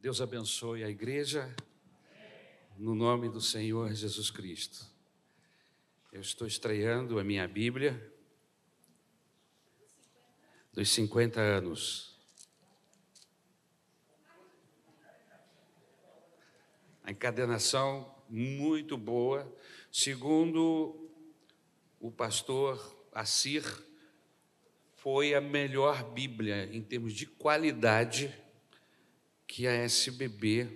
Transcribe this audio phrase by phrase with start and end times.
[0.00, 1.54] Deus abençoe a igreja,
[2.78, 4.86] no nome do Senhor Jesus Cristo.
[6.10, 8.10] Eu estou estreando a minha Bíblia
[10.72, 12.18] dos 50 anos.
[17.04, 19.54] A encadenação muito boa,
[19.92, 21.10] segundo
[22.00, 23.62] o pastor Assir,
[24.94, 28.34] foi a melhor Bíblia em termos de qualidade
[29.50, 30.68] que a SBB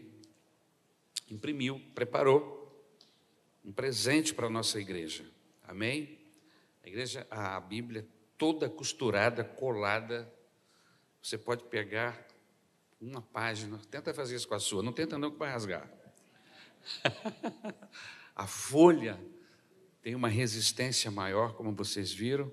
[1.30, 2.60] imprimiu, preparou
[3.64, 5.24] um presente para a nossa igreja.
[5.62, 6.18] Amém?
[6.82, 8.04] A igreja, a Bíblia
[8.36, 10.28] toda costurada, colada.
[11.22, 12.26] Você pode pegar
[13.00, 15.88] uma página, tenta fazer isso com a sua, não tenta não que vai rasgar.
[18.34, 19.20] a folha
[20.02, 22.50] tem uma resistência maior, como vocês viram.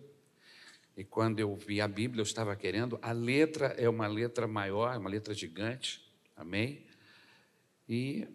[0.95, 3.00] E quando eu vi a Bíblia, eu estava querendo.
[3.02, 6.11] A letra é uma letra maior, uma letra gigante.
[6.41, 6.84] Amém?
[7.88, 8.27] E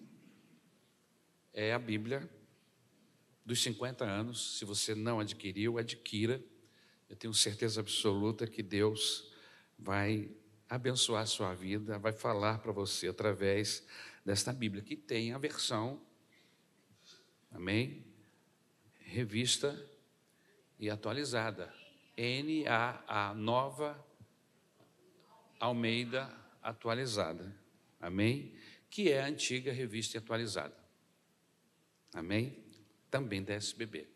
[1.53, 2.31] é a Bíblia
[3.45, 4.59] dos 50 anos.
[4.59, 6.41] Se você não adquiriu, adquira.
[7.09, 9.33] Eu tenho certeza absoluta que Deus
[9.77, 10.31] vai
[10.69, 13.85] abençoar a sua vida, vai falar para você através
[14.25, 16.01] desta Bíblia, que tem a versão,
[17.51, 18.07] amém?
[19.01, 19.77] Revista
[20.79, 21.75] e atualizada.
[22.17, 24.01] NAA, Nova
[25.59, 27.66] Almeida Atualizada.
[28.07, 28.55] Amém?
[28.89, 30.79] Que é a antiga revista atualizada.
[32.15, 32.65] Amém?
[33.11, 34.07] Também da SBB.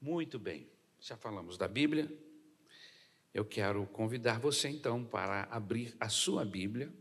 [0.00, 2.08] Muito bem, já falamos da Bíblia.
[3.34, 6.94] Eu quero convidar você então para abrir a sua Bíblia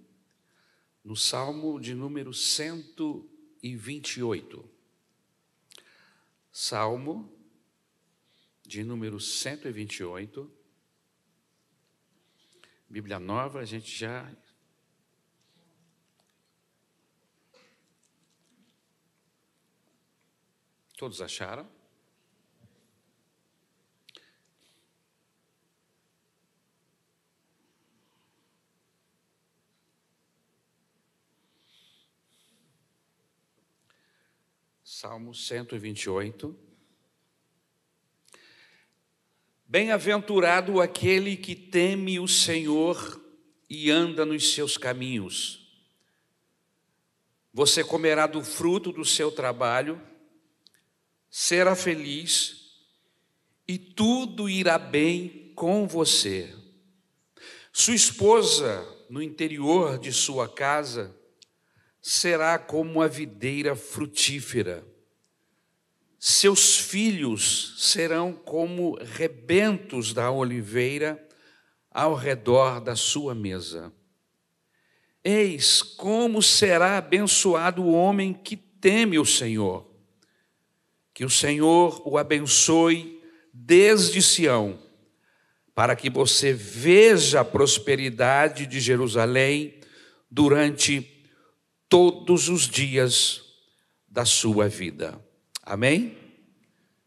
[1.04, 4.68] no Salmo de número 128.
[6.52, 7.32] Salmo
[8.66, 10.52] de número 128.
[12.90, 14.28] Bíblia nova, a gente já
[21.00, 21.66] Todos acharam?
[34.84, 36.54] Salmo 128.
[39.66, 43.24] Bem-aventurado aquele que teme o Senhor
[43.70, 45.82] e anda nos seus caminhos.
[47.54, 50.09] Você comerá do fruto do seu trabalho
[51.30, 52.60] será feliz
[53.68, 56.54] e tudo irá bem com você.
[57.72, 61.16] Sua esposa, no interior de sua casa,
[62.02, 64.86] será como a videira frutífera.
[66.18, 71.24] Seus filhos serão como rebentos da oliveira
[71.92, 73.94] ao redor da sua mesa.
[75.24, 79.89] Eis como será abençoado o homem que teme o Senhor.
[81.20, 83.22] Que o Senhor o abençoe
[83.54, 84.82] desde Sião,
[85.76, 89.82] para que você veja a prosperidade de Jerusalém
[90.32, 91.28] durante
[91.90, 93.42] todos os dias
[94.08, 95.22] da sua vida.
[95.62, 96.18] Amém?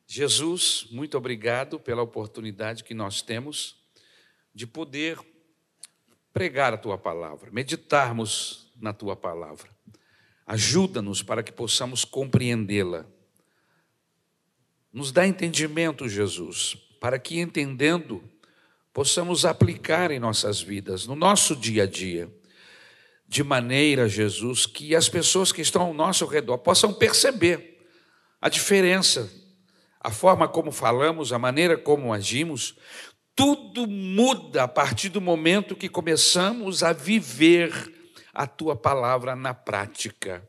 [0.06, 3.76] Jesus, muito obrigado pela oportunidade que nós temos
[4.54, 5.18] de poder
[6.34, 9.70] pregar a tua palavra, meditarmos na tua palavra.
[10.46, 13.06] Ajuda-nos para que possamos compreendê-la
[14.92, 18.22] nos dá entendimento, Jesus, para que entendendo
[18.92, 22.30] possamos aplicar em nossas vidas, no nosso dia a dia,
[23.26, 27.82] de maneira, Jesus, que as pessoas que estão ao nosso redor possam perceber
[28.38, 29.32] a diferença,
[29.98, 32.76] a forma como falamos, a maneira como agimos,
[33.34, 37.72] tudo muda a partir do momento que começamos a viver
[38.34, 40.46] a tua palavra na prática.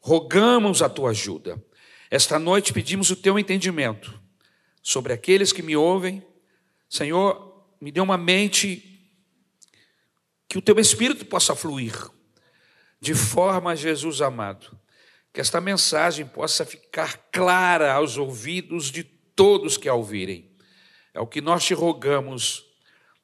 [0.00, 1.62] Rogamos a tua ajuda
[2.10, 4.20] esta noite pedimos o teu entendimento
[4.82, 6.26] sobre aqueles que me ouvem.
[6.88, 8.86] Senhor, me dê uma mente
[10.48, 11.94] que o teu espírito possa fluir,
[13.00, 14.76] de forma, Jesus amado,
[15.32, 20.50] que esta mensagem possa ficar clara aos ouvidos de todos que a ouvirem.
[21.14, 22.64] É o que nós te rogamos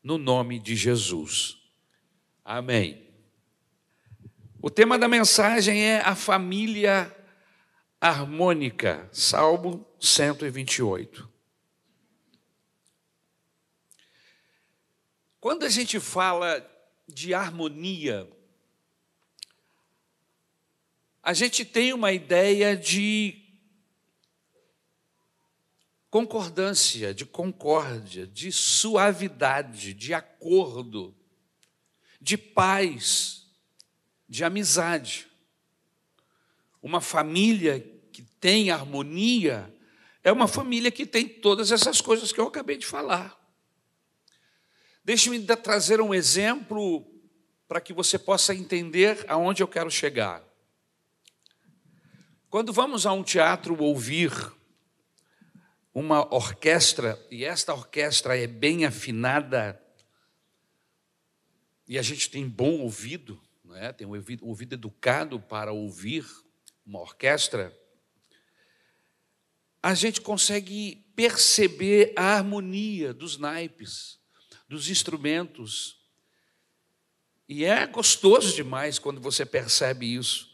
[0.01, 1.57] no nome de Jesus.
[2.45, 3.05] Amém.
[4.63, 7.13] O tema da mensagem é a família
[8.07, 11.29] harmônica, Salmo 128.
[15.41, 16.65] Quando a gente fala
[17.09, 18.31] de harmonia,
[21.21, 23.45] a gente tem uma ideia de
[26.09, 31.13] concordância, de concórdia, de suavidade, de acordo,
[32.21, 33.45] de paz.
[34.29, 35.29] de amizade.
[36.83, 37.96] Uma família
[38.47, 39.75] tem harmonia
[40.23, 43.37] é uma família que tem todas essas coisas que eu acabei de falar.
[45.05, 47.05] Deixe-me trazer um exemplo
[47.67, 50.45] para que você possa entender aonde eu quero chegar.
[52.49, 54.31] Quando vamos a um teatro ouvir
[55.93, 59.83] uma orquestra, e esta orquestra é bem afinada,
[61.89, 63.93] e a gente tem bom ouvido, não é?
[63.93, 66.25] tem um ouvido, um ouvido educado para ouvir
[66.87, 67.77] uma orquestra,
[69.83, 74.19] a gente consegue perceber a harmonia dos naipes,
[74.69, 75.99] dos instrumentos.
[77.49, 80.53] E é gostoso demais quando você percebe isso,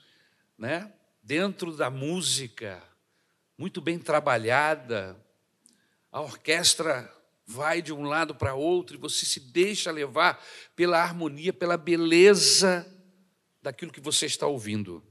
[0.58, 0.92] né?
[1.22, 2.82] Dentro da música,
[3.56, 5.16] muito bem trabalhada,
[6.10, 7.10] a orquestra
[7.46, 10.44] vai de um lado para outro e você se deixa levar
[10.76, 12.86] pela harmonia, pela beleza
[13.62, 15.02] daquilo que você está ouvindo.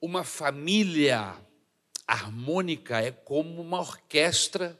[0.00, 1.36] Uma família
[2.12, 4.78] harmônica é como uma orquestra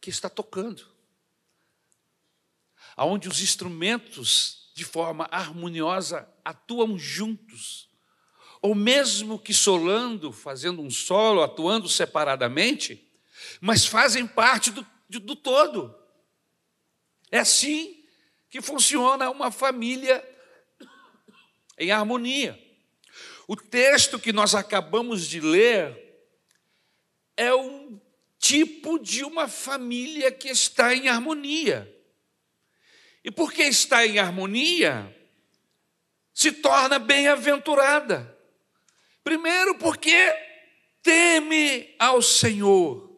[0.00, 0.84] que está tocando,
[2.96, 7.88] aonde os instrumentos de forma harmoniosa atuam juntos,
[8.60, 13.08] ou mesmo que solando, fazendo um solo, atuando separadamente,
[13.60, 15.96] mas fazem parte do, do todo.
[17.30, 18.04] É assim
[18.50, 20.24] que funciona uma família
[21.78, 22.60] em harmonia.
[23.46, 26.05] O texto que nós acabamos de ler
[27.36, 28.00] é um
[28.38, 31.92] tipo de uma família que está em harmonia.
[33.24, 35.14] E porque está em harmonia,
[36.32, 38.36] se torna bem-aventurada.
[39.24, 40.32] Primeiro, porque
[41.02, 43.10] teme ao Senhor.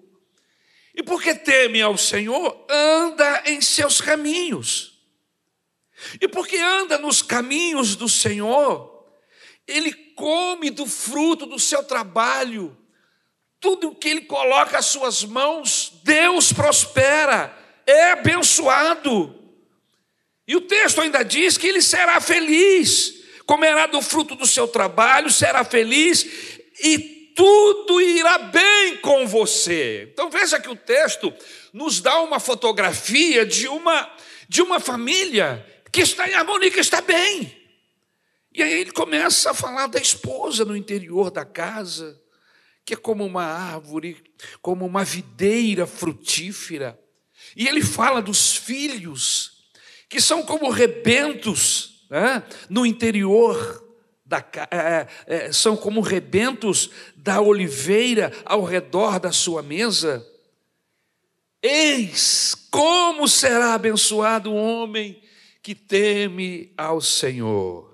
[0.94, 4.99] E porque teme ao Senhor, anda em seus caminhos.
[6.21, 9.06] E porque anda nos caminhos do Senhor,
[9.67, 12.76] ele come do fruto do seu trabalho.
[13.60, 17.56] Tudo que ele coloca às suas mãos, Deus prospera,
[17.87, 19.34] é abençoado.
[20.46, 23.14] E o texto ainda diz que ele será feliz,
[23.44, 26.25] comerá do fruto do seu trabalho, será feliz
[26.82, 30.08] e tudo irá bem com você.
[30.12, 31.32] Então veja que o texto
[31.72, 34.11] nos dá uma fotografia de uma
[34.49, 37.54] de uma família que está em harmonia, que está bem.
[38.54, 42.19] E aí ele começa a falar da esposa no interior da casa,
[42.88, 44.17] que é como uma árvore,
[44.62, 46.99] como uma videira frutífera.
[47.55, 49.69] E ele fala dos filhos,
[50.08, 53.87] que são como rebentos né, no interior
[54.25, 60.26] da, é, é, são como rebentos da oliveira ao redor da sua mesa.
[61.62, 65.23] Eis como será abençoado o homem
[65.62, 67.88] que teme ao Senhor.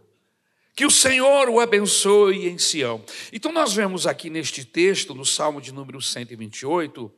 [0.74, 3.04] Que o Senhor o abençoe em Sião.
[3.32, 7.12] Então, nós vemos aqui neste texto, no Salmo de número 128,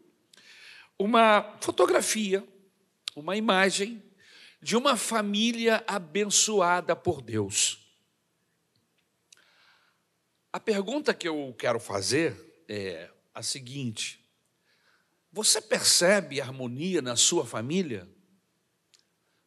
[0.99, 2.47] uma fotografia,
[3.15, 4.03] uma imagem
[4.61, 7.79] de uma família abençoada por Deus.
[10.53, 14.23] A pergunta que eu quero fazer é a seguinte:
[15.33, 18.07] você percebe harmonia na sua família?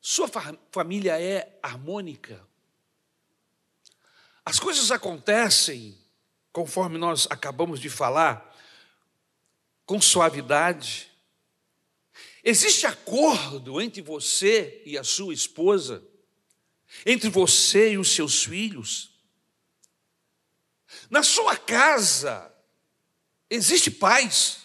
[0.01, 2.48] Sua fa família é harmônica?
[4.45, 5.97] As coisas acontecem,
[6.51, 8.55] conforme nós acabamos de falar,
[9.85, 11.09] com suavidade.
[12.43, 16.03] Existe acordo entre você e a sua esposa,
[17.05, 19.11] entre você e os seus filhos.
[21.09, 22.53] Na sua casa
[23.49, 24.59] existe paz.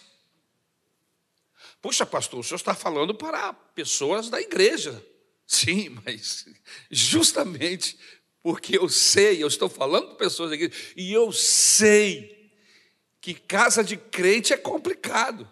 [1.81, 5.05] Puxa, pastor, o senhor está falando para pessoas da igreja.
[5.45, 6.45] Sim, mas
[6.89, 7.99] justamente
[8.45, 12.53] porque eu sei, eu estou falando para pessoas igreja, e eu sei
[13.19, 15.51] que casa de crente é complicado.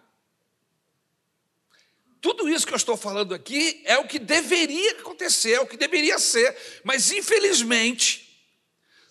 [2.21, 5.75] Tudo isso que eu estou falando aqui é o que deveria acontecer, é o que
[5.75, 8.47] deveria ser, mas infelizmente,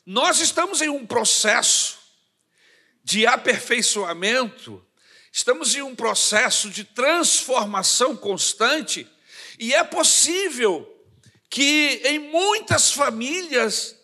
[0.06, 1.98] nós estamos em um processo
[3.02, 4.80] de aperfeiçoamento,
[5.32, 9.08] estamos em um processo de transformação constante,
[9.58, 11.01] e é possível
[11.52, 13.94] que em muitas famílias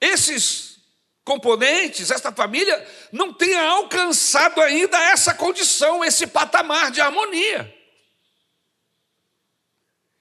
[0.00, 0.80] esses
[1.22, 7.72] componentes, esta família, não tenha alcançado ainda essa condição, esse patamar de harmonia.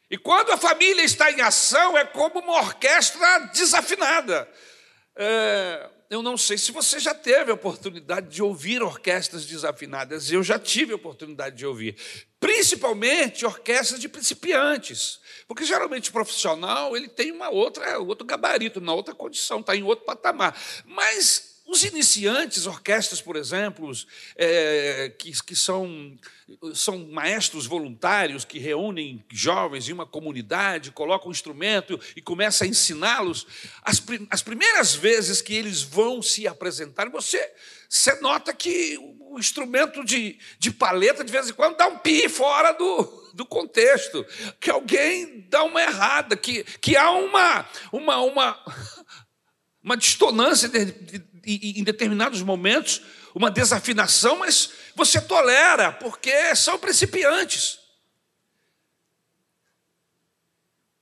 [0.07, 4.47] E quando a família está em ação, é como uma orquestra desafinada.
[5.15, 10.31] É, eu não sei se você já teve a oportunidade de ouvir orquestras desafinadas.
[10.31, 11.97] Eu já tive a oportunidade de ouvir,
[12.39, 18.93] principalmente orquestras de principiantes, porque geralmente o profissional ele tem uma outra, outro gabarito, na
[18.93, 20.57] outra condição, está em outro patamar.
[20.85, 23.89] Mas os iniciantes, orquestras, por exemplo,
[24.35, 26.17] é, que, que são,
[26.73, 32.69] são maestros voluntários que reúnem jovens em uma comunidade, colocam um instrumento e começam a
[32.69, 33.47] ensiná-los,
[33.81, 37.51] as, as primeiras vezes que eles vão se apresentar, você,
[37.87, 42.27] você nota que o instrumento de, de paleta, de vez em quando, dá um pi
[42.27, 44.25] fora do, do contexto,
[44.59, 48.75] que alguém dá uma errada, que, que há uma, uma, uma,
[49.83, 50.69] uma distonância
[51.45, 53.01] em determinados momentos,
[53.33, 57.79] uma desafinação, mas você tolera, porque são principiantes.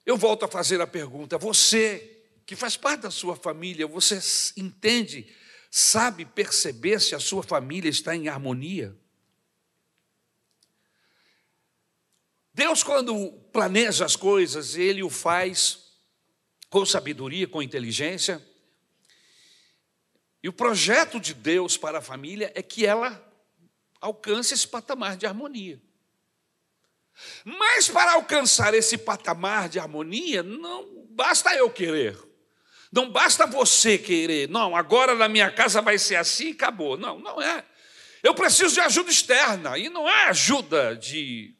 [0.06, 4.20] Eu volto a fazer a pergunta: você, que faz parte da sua família, você
[4.58, 5.28] entende,
[5.70, 8.96] sabe perceber se a sua família está em harmonia?
[12.62, 15.80] Deus, quando planeja as coisas, Ele o faz
[16.70, 18.40] com sabedoria, com inteligência,
[20.44, 23.20] e o projeto de Deus para a família é que ela
[24.00, 25.82] alcance esse patamar de harmonia.
[27.44, 32.16] Mas para alcançar esse patamar de harmonia, não basta eu querer.
[32.92, 34.48] Não basta você querer.
[34.50, 36.96] Não, agora na minha casa vai ser assim e acabou.
[36.96, 37.66] Não, não é.
[38.22, 39.80] Eu preciso de ajuda externa.
[39.80, 41.56] E não é ajuda de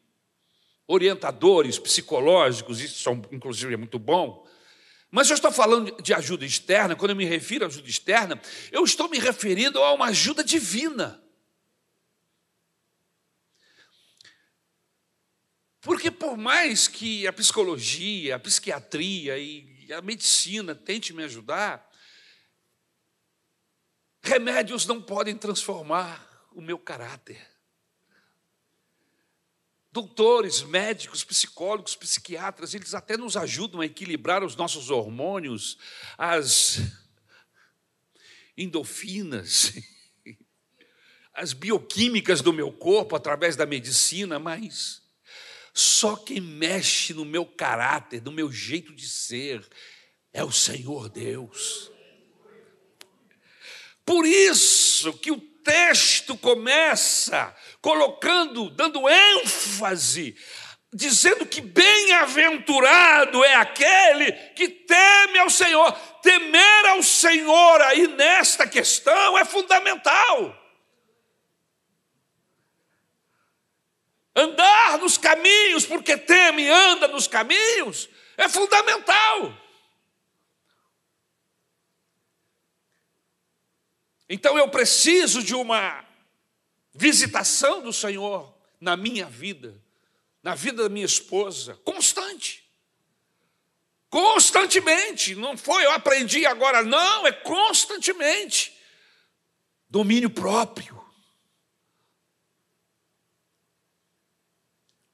[0.86, 4.46] orientadores psicológicos, isso são, inclusive é muito bom,
[5.10, 8.82] mas eu estou falando de ajuda externa, quando eu me refiro à ajuda externa, eu
[8.82, 11.22] estou me referindo a uma ajuda divina.
[15.82, 21.86] Porque por mais que a psicologia, a psiquiatria e a medicina tente me ajudar,
[24.22, 27.51] remédios não podem transformar o meu caráter
[29.92, 35.76] doutores, médicos, psicólogos, psiquiatras, eles até nos ajudam a equilibrar os nossos hormônios,
[36.16, 36.80] as
[38.56, 39.74] endorfinas,
[41.34, 45.02] as bioquímicas do meu corpo através da medicina, mas
[45.74, 49.66] só quem mexe no meu caráter, no meu jeito de ser,
[50.32, 51.90] é o Senhor Deus.
[54.04, 60.36] Por isso que o texto começa colocando, dando ênfase,
[60.92, 65.92] dizendo que bem-aventurado é aquele que teme ao Senhor.
[66.22, 70.56] Temer ao Senhor aí nesta questão é fundamental.
[74.34, 79.58] Andar nos caminhos, porque teme anda nos caminhos, é fundamental.
[84.28, 86.11] Então eu preciso de uma
[86.92, 89.80] visitação do Senhor na minha vida,
[90.42, 92.62] na vida da minha esposa, constante.
[94.10, 98.76] Constantemente, não foi eu aprendi agora, não, é constantemente.
[99.88, 101.02] Domínio próprio.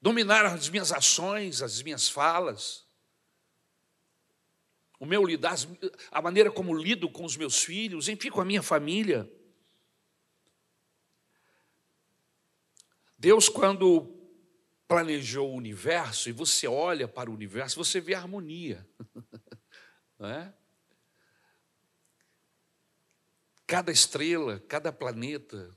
[0.00, 2.84] Dominar as minhas ações, as minhas falas.
[4.98, 5.56] O meu lidar,
[6.10, 9.30] a maneira como lido com os meus filhos, enfim, com a minha família.
[13.18, 14.14] Deus, quando
[14.86, 18.88] planejou o universo, e você olha para o universo, você vê harmonia.
[20.18, 20.54] Não é?
[23.66, 25.76] Cada estrela, cada planeta,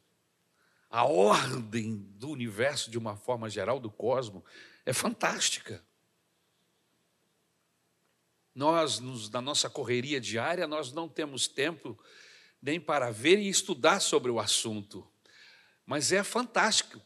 [0.88, 4.44] a ordem do universo de uma forma geral, do cosmos,
[4.86, 5.84] é fantástica.
[8.54, 12.00] Nós, na nossa correria diária, nós não temos tempo
[12.62, 15.10] nem para ver e estudar sobre o assunto.
[15.86, 17.02] Mas é fantástico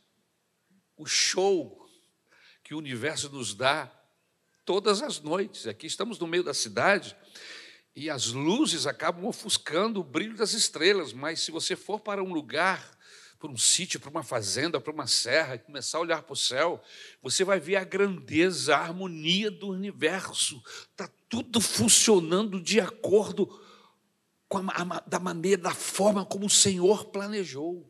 [0.97, 1.87] o show
[2.63, 3.91] que o universo nos dá
[4.65, 5.67] todas as noites.
[5.67, 7.15] Aqui estamos no meio da cidade
[7.95, 12.33] e as luzes acabam ofuscando o brilho das estrelas, mas se você for para um
[12.33, 12.91] lugar,
[13.39, 16.37] para um sítio, para uma fazenda, para uma serra, e começar a olhar para o
[16.37, 16.81] céu,
[17.21, 20.61] você vai ver a grandeza, a harmonia do universo.
[20.91, 23.47] Está tudo funcionando de acordo
[24.49, 27.89] com a, da maneira, da forma como o Senhor planejou.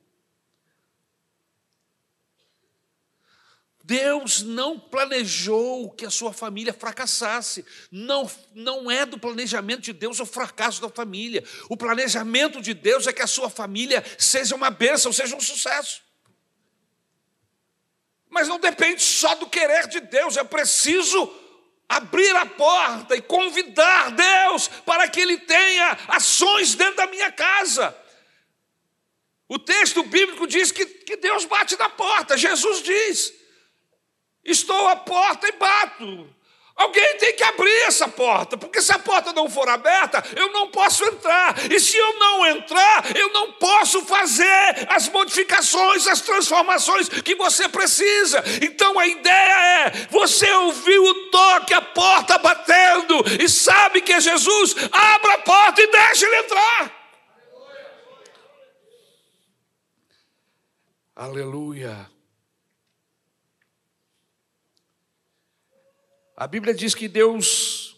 [3.85, 7.63] Deus não planejou que a sua família fracassasse.
[7.91, 11.43] Não, não é do planejamento de Deus o fracasso da família.
[11.69, 16.01] O planejamento de Deus é que a sua família seja uma bênção, seja um sucesso.
[18.27, 21.31] Mas não depende só do querer de Deus, é preciso
[21.87, 27.95] abrir a porta e convidar Deus para que Ele tenha ações dentro da minha casa.
[29.47, 33.44] O texto bíblico diz que, que Deus bate na porta, Jesus diz:
[34.45, 36.35] Estou à porta e bato.
[36.75, 40.67] Alguém tem que abrir essa porta, porque se a porta não for aberta, eu não
[40.67, 41.55] posso entrar.
[41.71, 47.69] E se eu não entrar, eu não posso fazer as modificações, as transformações que você
[47.69, 48.43] precisa.
[48.61, 54.19] Então a ideia é: você ouviu o toque, a porta batendo, e sabe que é
[54.19, 56.91] Jesus, abra a porta e deixe ele entrar.
[61.15, 62.14] Aleluia.
[66.37, 67.95] A Bíblia diz que Deus,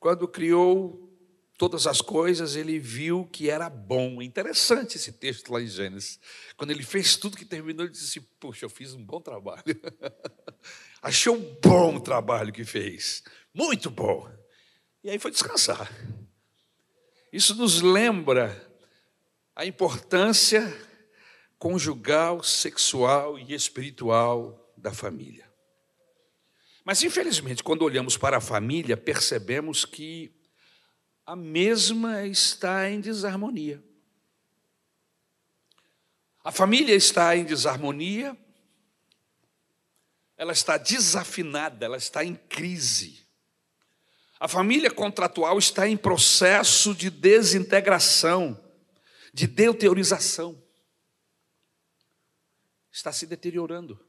[0.00, 1.08] quando criou
[1.56, 4.20] todas as coisas, ele viu que era bom.
[4.20, 6.18] Interessante esse texto lá em Gênesis.
[6.56, 9.62] Quando ele fez tudo que terminou, ele disse: Poxa, eu fiz um bom trabalho.
[11.02, 13.22] Achou um bom trabalho que fez.
[13.54, 14.28] Muito bom.
[15.04, 15.88] E aí foi descansar.
[17.32, 18.66] Isso nos lembra
[19.54, 20.62] a importância
[21.58, 25.47] conjugal, sexual e espiritual da família.
[26.88, 30.32] Mas, infelizmente, quando olhamos para a família, percebemos que
[31.26, 33.84] a mesma está em desarmonia.
[36.42, 38.34] A família está em desarmonia,
[40.34, 43.22] ela está desafinada, ela está em crise.
[44.40, 48.58] A família contratual está em processo de desintegração,
[49.34, 50.58] de deuteorização.
[52.90, 54.07] Está se deteriorando.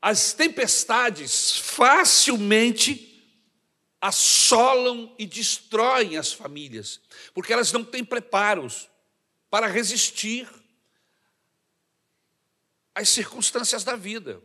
[0.00, 3.08] As tempestades facilmente
[4.00, 7.00] assolam e destroem as famílias,
[7.34, 8.88] porque elas não têm preparos
[9.50, 10.48] para resistir
[12.94, 14.40] às circunstâncias da vida.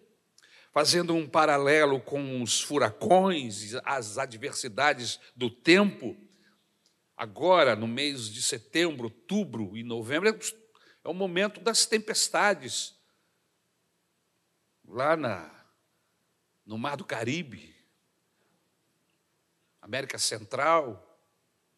[0.71, 6.17] Fazendo um paralelo com os furacões, as adversidades do tempo,
[7.15, 12.95] agora, no mês de setembro, outubro e novembro, é o momento das tempestades
[14.85, 15.49] lá na,
[16.65, 17.75] no Mar do Caribe,
[19.81, 21.09] América Central,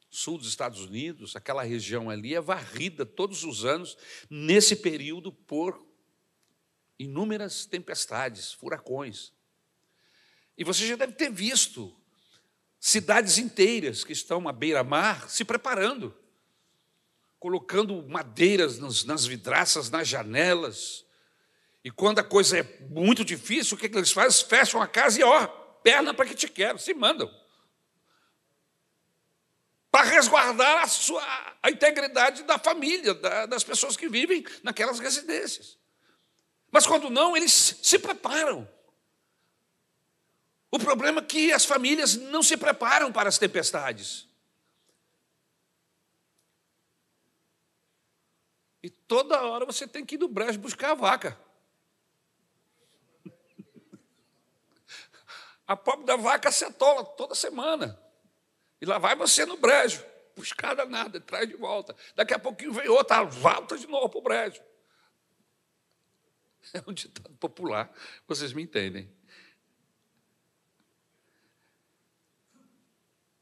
[0.10, 3.98] sul dos Estados Unidos, aquela região ali é varrida todos os anos,
[4.30, 5.86] nesse período, por
[6.98, 9.34] inúmeras tempestades, furacões.
[10.58, 11.96] E você já deve ter visto
[12.80, 16.16] cidades inteiras que estão à beira-mar se preparando,
[17.40, 21.05] colocando madeiras nas vidraças, nas janelas,
[21.86, 24.50] e quando a coisa é muito difícil, o que, que eles fazem?
[24.50, 25.46] Fecham a casa e, ó,
[25.84, 27.32] perna para que te quero, se mandam.
[29.92, 31.24] Para resguardar a, sua,
[31.62, 35.78] a integridade da família, da, das pessoas que vivem naquelas residências.
[36.72, 37.52] Mas quando não, eles
[37.84, 38.68] se preparam.
[40.72, 44.28] O problema é que as famílias não se preparam para as tempestades.
[48.82, 51.45] E toda hora você tem que ir no brejo buscar a vaca.
[55.68, 58.00] A pobre da vaca se atola toda semana.
[58.82, 60.04] E lá vai você no brejo,
[60.36, 61.96] buscar nada, traz de volta.
[62.16, 64.62] Daqui a pouquinho vem outra, volta de novo para o brejo.
[66.74, 67.94] É um ditado popular,
[68.28, 69.08] vocês me entendem.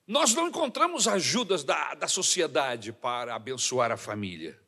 [0.06, 4.60] Nós não encontramos ajudas da, da sociedade para abençoar a família.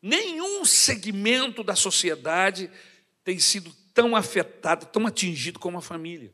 [0.00, 2.70] Nenhum segmento da sociedade
[3.22, 6.30] tem sido tão afetado, tão atingido como a família.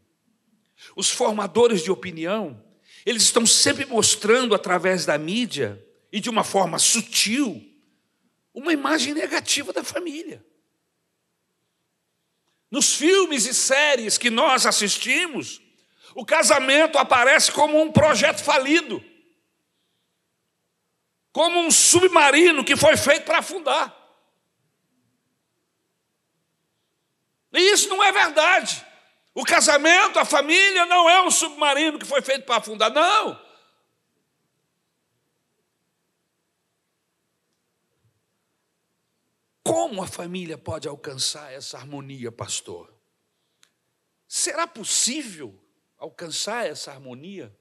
[0.97, 2.61] Os formadores de opinião,
[3.07, 7.65] eles estão sempre mostrando através da mídia e de uma forma sutil
[8.53, 10.45] uma imagem negativa da família.
[12.69, 15.63] Nos filmes e séries que nós assistimos,
[16.17, 19.03] o casamento aparece como um projeto falido,
[21.31, 24.02] como um submarino que foi feito para afundar.
[27.53, 28.87] E isso não é verdade.
[29.35, 33.41] O casamento, a família, não é um submarino que foi feito para afundar, não.
[39.63, 42.93] Como a família pode alcançar essa harmonia, pastor?
[44.27, 45.59] Será possível
[45.97, 47.55] alcançar essa harmonia?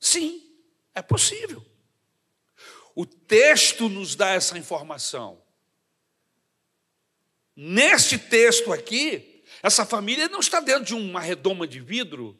[0.00, 0.50] Sim,
[0.94, 1.64] é possível.
[2.94, 5.39] O texto nos dá essa informação.
[7.62, 12.34] Neste texto aqui, essa família não está dentro de uma redoma de vidro,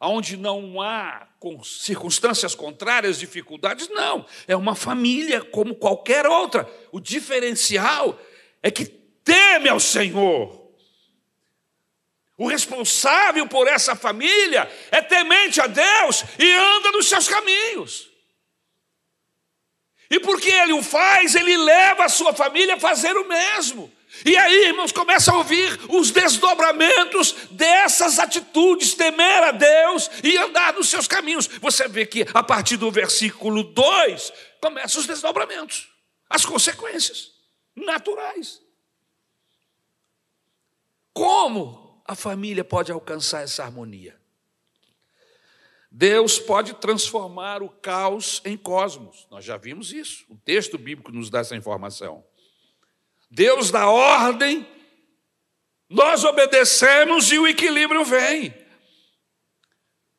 [0.00, 1.28] onde não há
[1.62, 4.24] circunstâncias contrárias, dificuldades, não.
[4.48, 6.66] É uma família como qualquer outra.
[6.90, 8.18] O diferencial
[8.62, 10.72] é que teme ao Senhor.
[12.34, 18.13] O responsável por essa família é temente a Deus e anda nos seus caminhos.
[20.14, 23.92] E porque ele o faz, ele leva a sua família a fazer o mesmo.
[24.24, 30.72] E aí, irmãos, começa a ouvir os desdobramentos dessas atitudes, temer a Deus e andar
[30.74, 31.48] nos seus caminhos.
[31.48, 35.88] Você vê que a partir do versículo 2 começam os desdobramentos,
[36.30, 37.32] as consequências
[37.74, 38.60] naturais.
[41.12, 44.16] Como a família pode alcançar essa harmonia?
[45.96, 49.28] Deus pode transformar o caos em cosmos.
[49.30, 50.24] Nós já vimos isso.
[50.28, 52.24] O texto bíblico nos dá essa informação.
[53.30, 54.66] Deus dá ordem,
[55.88, 58.52] nós obedecemos e o equilíbrio vem.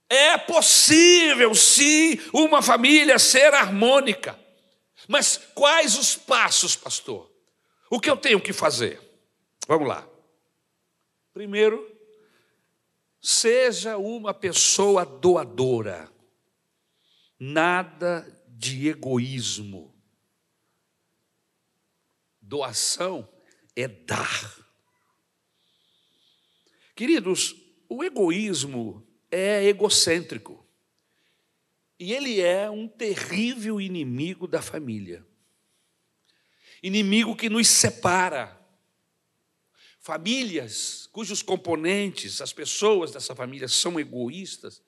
[0.09, 4.39] É possível, sim, uma família ser harmônica.
[5.09, 7.29] Mas quais os passos, pastor?
[7.89, 9.01] O que eu tenho que fazer?
[9.67, 10.07] Vamos lá.
[11.33, 11.85] Primeiro,
[13.25, 16.07] seja uma pessoa doadora.
[17.39, 19.95] Nada de egoísmo.
[22.39, 23.27] Doação
[23.75, 24.63] é dar.
[26.95, 27.55] Queridos,
[27.89, 30.63] o egoísmo é egocêntrico.
[31.99, 35.25] E ele é um terrível inimigo da família.
[36.83, 38.54] Inimigo que nos separa
[40.05, 44.79] Famílias cujos componentes, as pessoas dessa família são egoístas,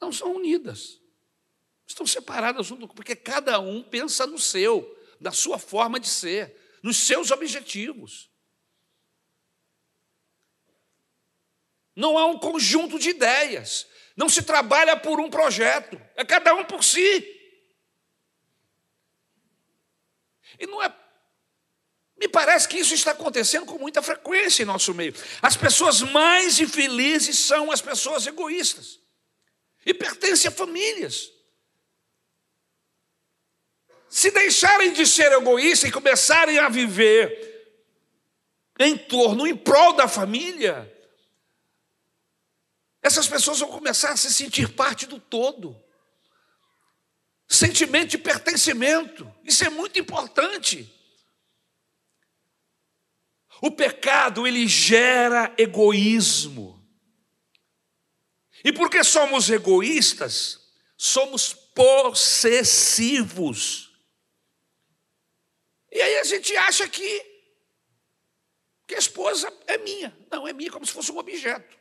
[0.00, 1.00] não são unidas.
[1.84, 7.32] Estão separadas porque cada um pensa no seu, na sua forma de ser, nos seus
[7.32, 8.30] objetivos.
[11.96, 13.88] Não há um conjunto de ideias.
[14.16, 17.26] Não se trabalha por um projeto, é cada um por si.
[20.60, 20.88] E não é
[22.18, 25.14] me parece que isso está acontecendo com muita frequência em nosso meio.
[25.40, 28.98] As pessoas mais infelizes são as pessoas egoístas
[29.86, 31.30] e pertencem a famílias.
[34.08, 37.46] Se deixarem de ser egoístas e começarem a viver
[38.80, 40.92] em torno, em prol da família,
[43.00, 45.80] essas pessoas vão começar a se sentir parte do todo.
[47.46, 50.97] Sentimento de pertencimento, isso é muito importante.
[53.60, 56.78] O pecado ele gera egoísmo.
[58.64, 63.92] E porque somos egoístas, somos possessivos.
[65.90, 67.26] E aí a gente acha que,
[68.86, 70.16] que a esposa é minha.
[70.30, 71.76] Não, é minha como se fosse um objeto.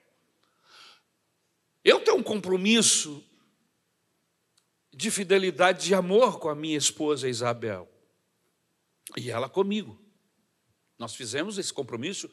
[1.84, 3.24] Eu tenho um compromisso
[4.94, 7.88] de fidelidade, de amor com a minha esposa Isabel.
[9.16, 10.07] E ela comigo.
[10.98, 12.30] Nós fizemos esse compromisso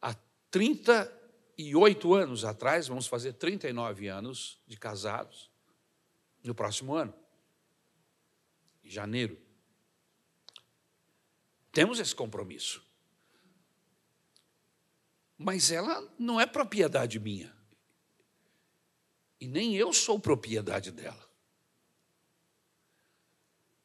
[0.00, 0.14] há
[0.50, 5.50] 38 anos atrás, vamos fazer 39 anos de casados
[6.42, 7.14] no próximo ano,
[8.84, 9.38] em janeiro.
[11.72, 12.82] Temos esse compromisso.
[15.38, 17.54] Mas ela não é propriedade minha.
[19.38, 21.28] E nem eu sou propriedade dela.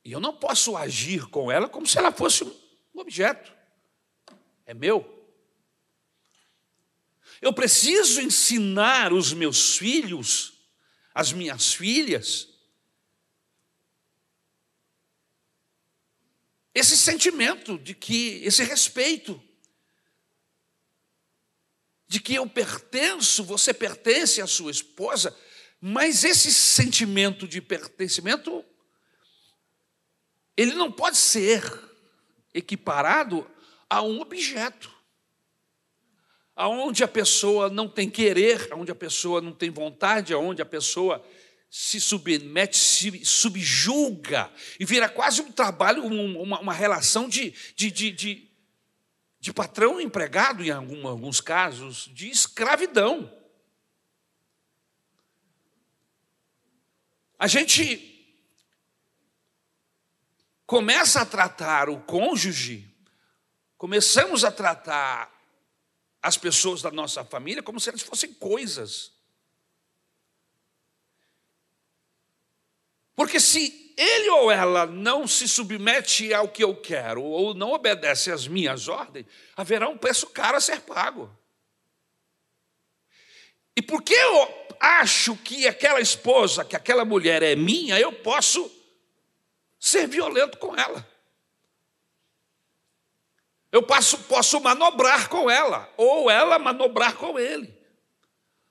[0.04, 3.61] E eu não posso agir com ela como se ela fosse um objeto
[4.72, 5.06] é meu.
[7.42, 10.54] Eu preciso ensinar os meus filhos,
[11.14, 12.48] as minhas filhas,
[16.74, 19.42] esse sentimento de que, esse respeito,
[22.08, 25.38] de que eu pertenço, você pertence à sua esposa,
[25.82, 28.64] mas esse sentimento de pertencimento,
[30.56, 31.62] ele não pode ser
[32.54, 33.50] equiparado
[33.91, 34.89] a um objeto.
[36.56, 41.21] Aonde a pessoa não tem querer, aonde a pessoa não tem vontade, aonde a pessoa
[41.69, 44.49] se submete, se subjuga
[44.80, 48.49] e vira quase um trabalho, uma, uma relação de, de, de, de,
[49.41, 53.30] de patrão empregado, em algum, alguns casos, de escravidão.
[57.38, 58.08] A gente
[60.65, 62.90] começa a tratar o cônjuge
[63.82, 65.34] começamos a tratar
[66.22, 69.12] as pessoas da nossa família como se elas fossem coisas.
[73.15, 78.32] Porque se ele ou ela não se submete ao que eu quero ou não obedece
[78.32, 79.26] às minhas ordens,
[79.58, 81.36] haverá um preço caro a ser pago.
[83.76, 88.72] E porque eu acho que aquela esposa, que aquela mulher é minha, eu posso
[89.80, 91.11] ser violento com ela.
[93.72, 97.74] Eu posso, posso manobrar com ela, ou ela manobrar com ele.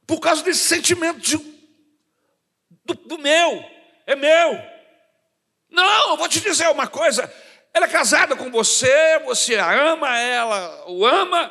[0.06, 1.36] Por causa desse sentimento de,
[2.84, 3.64] do, do meu,
[4.06, 4.60] é meu.
[5.70, 7.32] Não, eu vou te dizer uma coisa:
[7.72, 11.50] ela é casada com você, você a ama, ela o ama,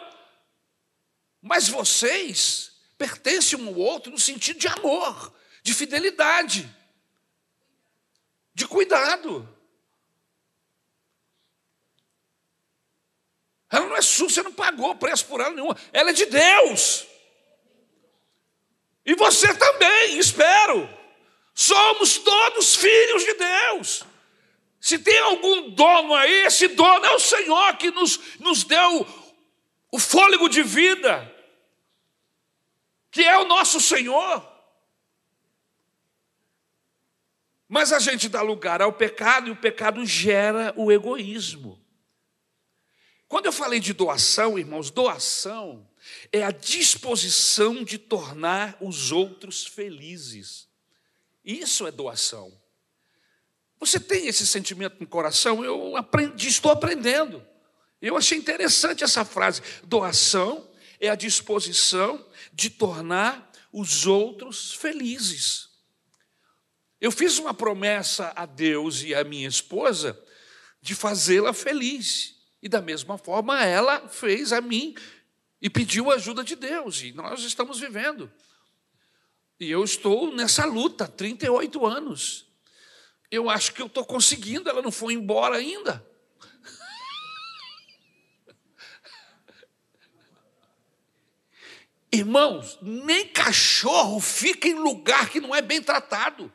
[1.41, 5.33] mas vocês pertencem um ao outro no sentido de amor,
[5.63, 6.69] de fidelidade,
[8.53, 9.57] de cuidado.
[13.69, 15.77] Ela não é sua, você não pagou preço por ela nenhuma.
[15.93, 17.05] Ela é de Deus.
[19.05, 20.89] E você também, espero.
[21.53, 24.03] Somos todos filhos de Deus.
[24.79, 29.05] Se tem algum dono aí, esse dono é o Senhor que nos, nos deu
[29.91, 31.35] o fôlego de vida,
[33.11, 34.47] que é o nosso Senhor.
[37.67, 41.79] Mas a gente dá lugar ao pecado e o pecado gera o egoísmo.
[43.29, 45.87] Quando eu falei de doação, irmãos, doação
[46.33, 50.67] é a disposição de tornar os outros felizes.
[51.45, 52.51] Isso é doação.
[53.79, 55.63] Você tem esse sentimento no coração?
[55.63, 57.45] Eu aprendi, estou aprendendo.
[58.01, 59.61] Eu achei interessante essa frase.
[59.83, 60.67] Doação
[60.99, 65.69] é a disposição de tornar os outros felizes.
[66.99, 70.19] Eu fiz uma promessa a Deus e à minha esposa
[70.81, 72.38] de fazê-la feliz.
[72.61, 74.93] E da mesma forma, ela fez a mim
[75.61, 78.31] e pediu a ajuda de Deus, e nós estamos vivendo.
[79.59, 82.47] E eu estou nessa luta, 38 anos.
[83.29, 86.07] Eu acho que eu estou conseguindo, ela não foi embora ainda.
[92.11, 96.51] Irmãos, nem cachorro fica em lugar que não é bem tratado.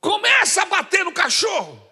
[0.00, 1.85] Começa a bater no cachorro.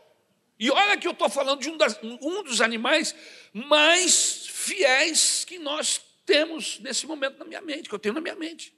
[0.64, 3.14] E olha que eu estou falando de um, das, um dos animais
[3.52, 8.34] mais fiéis que nós temos nesse momento na minha mente, que eu tenho na minha
[8.34, 8.74] mente.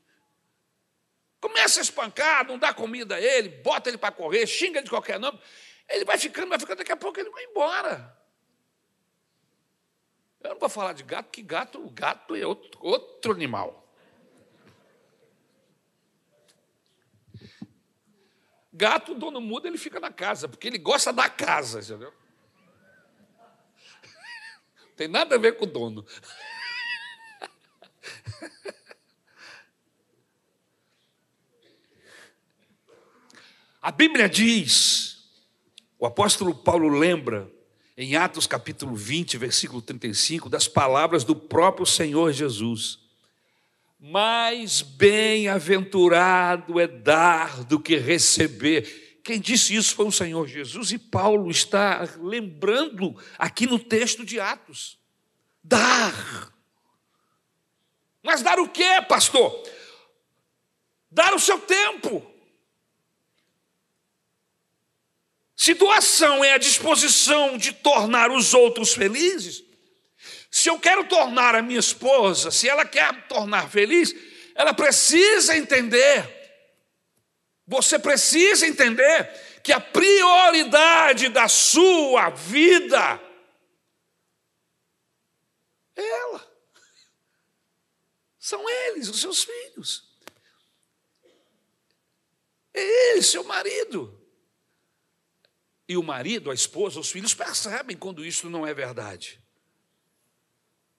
[1.40, 4.90] Começa a espancar, não dá comida a ele, bota ele para correr, xinga ele de
[4.90, 5.38] qualquer nome.
[5.88, 8.20] Ele vai ficando, vai ficando, daqui a pouco ele vai embora.
[10.40, 13.86] Eu não vou falar de gato, que gato, gato é outro, outro animal.
[18.77, 22.12] Gato, o dono muda, ele fica na casa, porque ele gosta da casa, entendeu?
[24.95, 26.05] Tem nada a ver com o dono.
[33.81, 35.31] A Bíblia diz,
[35.99, 37.51] o apóstolo Paulo lembra,
[37.97, 43.06] em Atos capítulo 20, versículo 35, das palavras do próprio Senhor Jesus
[44.07, 49.21] mais bem-aventurado é dar do que receber.
[49.25, 54.38] Quem disse isso foi o Senhor Jesus, e Paulo está lembrando aqui no texto de
[54.38, 54.97] Atos:
[55.62, 56.55] dar.
[58.23, 59.61] Mas dar o que, pastor?
[61.11, 62.25] Dar o seu tempo.
[65.57, 69.65] Se doação é a disposição de tornar os outros felizes,
[70.51, 74.15] se eu quero tornar a minha esposa, se ela quer tornar feliz,
[74.55, 76.25] ela precisa entender,
[77.67, 83.21] você precisa entender que a prioridade da sua vida
[85.97, 86.57] é ela.
[88.39, 90.09] São eles, os seus filhos.
[92.73, 94.23] É ele, seu marido.
[95.89, 99.45] E o marido, a esposa, os filhos percebem quando isso não é verdade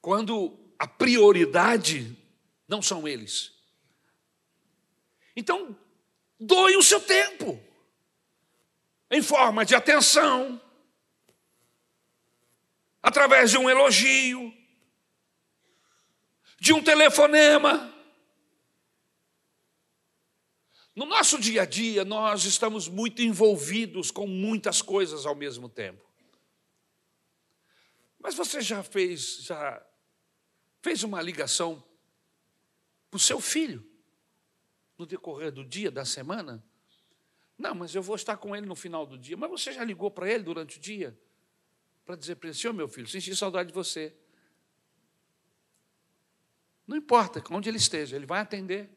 [0.08, 2.17] quando a prioridade
[2.65, 3.52] não são eles.
[5.36, 5.78] Então,
[6.39, 7.62] doe o seu tempo
[9.12, 10.62] em forma de atenção,
[13.04, 14.54] através de um elogio,
[16.58, 17.93] de um telefonema.
[20.96, 26.10] No nosso dia a dia, nós estamos muito envolvidos com muitas coisas ao mesmo tempo.
[28.17, 29.86] Mas você já fez, já
[30.88, 31.84] fez uma ligação
[33.10, 33.86] para o seu filho
[34.97, 36.63] no decorrer do dia, da semana?
[37.58, 39.36] Não, mas eu vou estar com ele no final do dia.
[39.36, 41.19] Mas você já ligou para ele durante o dia?
[42.06, 44.15] Para dizer para ele, senhor meu filho, senti saudade de você.
[46.88, 48.89] Não importa onde ele esteja, ele vai atender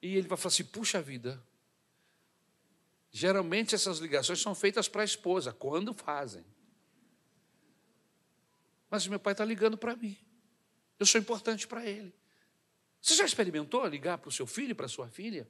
[0.00, 1.44] e ele vai falar assim: puxa vida.
[3.10, 6.44] Geralmente essas ligações são feitas para a esposa, quando fazem.
[8.88, 10.23] Mas meu pai está ligando para mim.
[11.04, 12.14] Eu sou importante para ele.
[12.98, 15.46] Você já experimentou ligar para o seu filho, para a sua filha?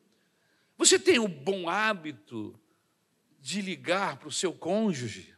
[0.76, 2.58] Você tem o bom hábito
[3.38, 5.32] de ligar para o seu cônjuge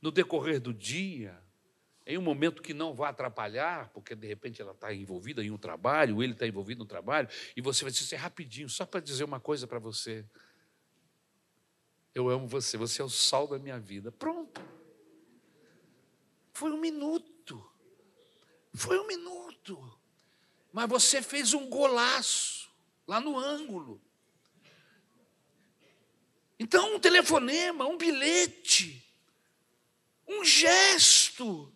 [0.00, 1.36] no decorrer do dia,
[2.06, 5.58] em um momento que não vai atrapalhar, porque de repente ela está envolvida em um
[5.58, 9.40] trabalho, ele está envolvido no trabalho, e você vai dizer rapidinho, só para dizer uma
[9.40, 10.24] coisa para você.
[12.14, 14.12] Eu amo você, você é o sol da minha vida.
[14.12, 14.62] Pronto.
[16.52, 17.35] Foi um minuto.
[18.76, 19.98] Foi um minuto.
[20.72, 22.70] Mas você fez um golaço
[23.06, 24.00] lá no ângulo.
[26.58, 29.04] Então, um telefonema, um bilhete,
[30.26, 31.72] um gesto,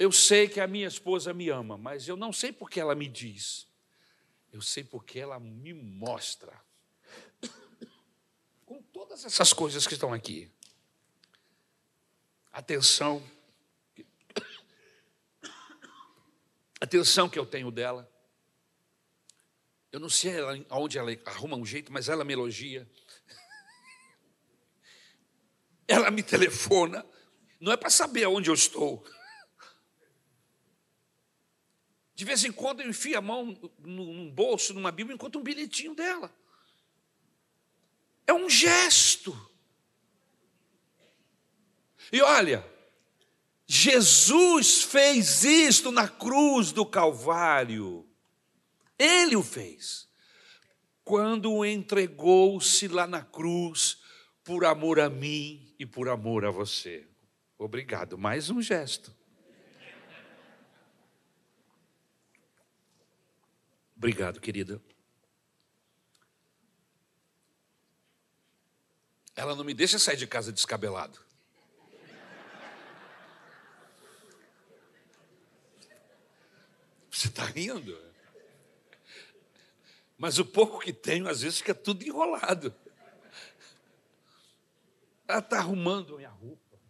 [0.00, 3.06] Eu sei que a minha esposa me ama, mas eu não sei porque ela me
[3.06, 3.66] diz.
[4.50, 6.58] Eu sei porque ela me mostra.
[8.64, 10.50] Com todas essas coisas que estão aqui.
[12.52, 13.22] Atenção.
[16.80, 18.10] Atenção que eu tenho dela.
[19.92, 20.32] Eu não sei
[20.68, 22.88] aonde ela arruma um jeito, mas ela me elogia.
[25.86, 27.04] Ela me telefona.
[27.58, 29.04] Não é para saber aonde eu estou.
[32.14, 35.94] De vez em quando eu enfio a mão num bolso, numa Bíblia, encontro um bilhetinho
[35.94, 36.32] dela.
[38.24, 39.49] É um gesto.
[42.12, 42.64] E olha,
[43.66, 48.08] Jesus fez isto na cruz do Calvário.
[48.98, 50.08] Ele o fez.
[51.04, 53.98] Quando entregou-se lá na cruz
[54.42, 57.08] por amor a mim e por amor a você.
[57.56, 58.18] Obrigado.
[58.18, 59.14] Mais um gesto.
[63.96, 64.82] Obrigado, querida.
[69.36, 71.29] Ela não me deixa sair de casa descabelado.
[77.20, 78.02] Você está rindo?
[80.16, 82.74] Mas o pouco que tenho, às vezes, fica tudo enrolado.
[85.28, 86.80] Ela está arrumando minha roupa.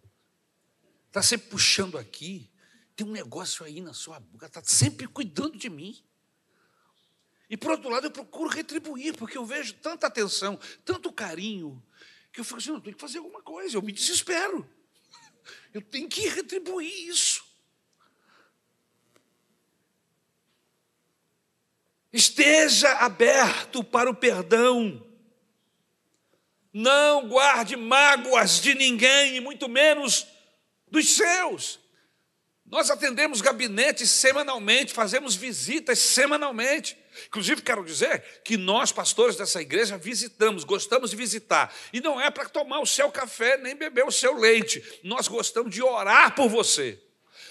[1.08, 2.48] Está sempre puxando aqui.
[2.94, 4.46] Tem um negócio aí na sua boca.
[4.46, 6.00] Está sempre cuidando de mim.
[7.48, 11.84] E por outro lado, eu procuro retribuir, porque eu vejo tanta atenção, tanto carinho,
[12.32, 14.64] que eu fico assim, eu tenho que fazer alguma coisa, eu me desespero.
[15.74, 17.49] Eu tenho que retribuir isso.
[22.12, 25.06] Esteja aberto para o perdão.
[26.72, 30.26] Não guarde mágoas de ninguém, e muito menos
[30.88, 31.78] dos seus.
[32.66, 36.96] Nós atendemos gabinetes semanalmente, fazemos visitas semanalmente.
[37.26, 41.74] Inclusive, quero dizer que nós, pastores dessa igreja, visitamos, gostamos de visitar.
[41.92, 45.00] E não é para tomar o seu café nem beber o seu leite.
[45.02, 47.02] Nós gostamos de orar por você.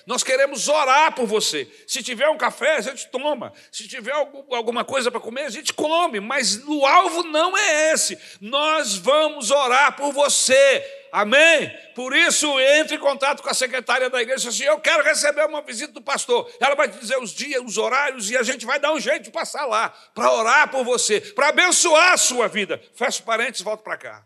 [0.09, 1.71] Nós queremos orar por você.
[1.85, 3.53] Se tiver um café, a gente toma.
[3.71, 6.19] Se tiver alguma coisa para comer, a gente come.
[6.19, 8.17] Mas o alvo não é esse.
[8.41, 10.83] Nós vamos orar por você.
[11.11, 11.71] Amém?
[11.93, 15.61] Por isso, entre em contato com a secretária da igreja assim: eu quero receber uma
[15.61, 16.51] visita do pastor.
[16.59, 19.25] Ela vai te dizer os dias, os horários, e a gente vai dar um jeito
[19.25, 22.81] de passar lá para orar por você, para abençoar a sua vida.
[22.95, 24.25] Fecha parênteses, volta para cá.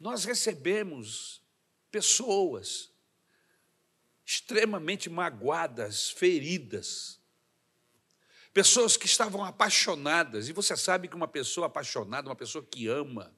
[0.00, 1.39] Nós recebemos
[1.90, 2.90] pessoas
[4.24, 7.18] extremamente magoadas, feridas,
[8.52, 13.34] pessoas que estavam apaixonadas, e você sabe que uma pessoa apaixonada, uma pessoa que ama,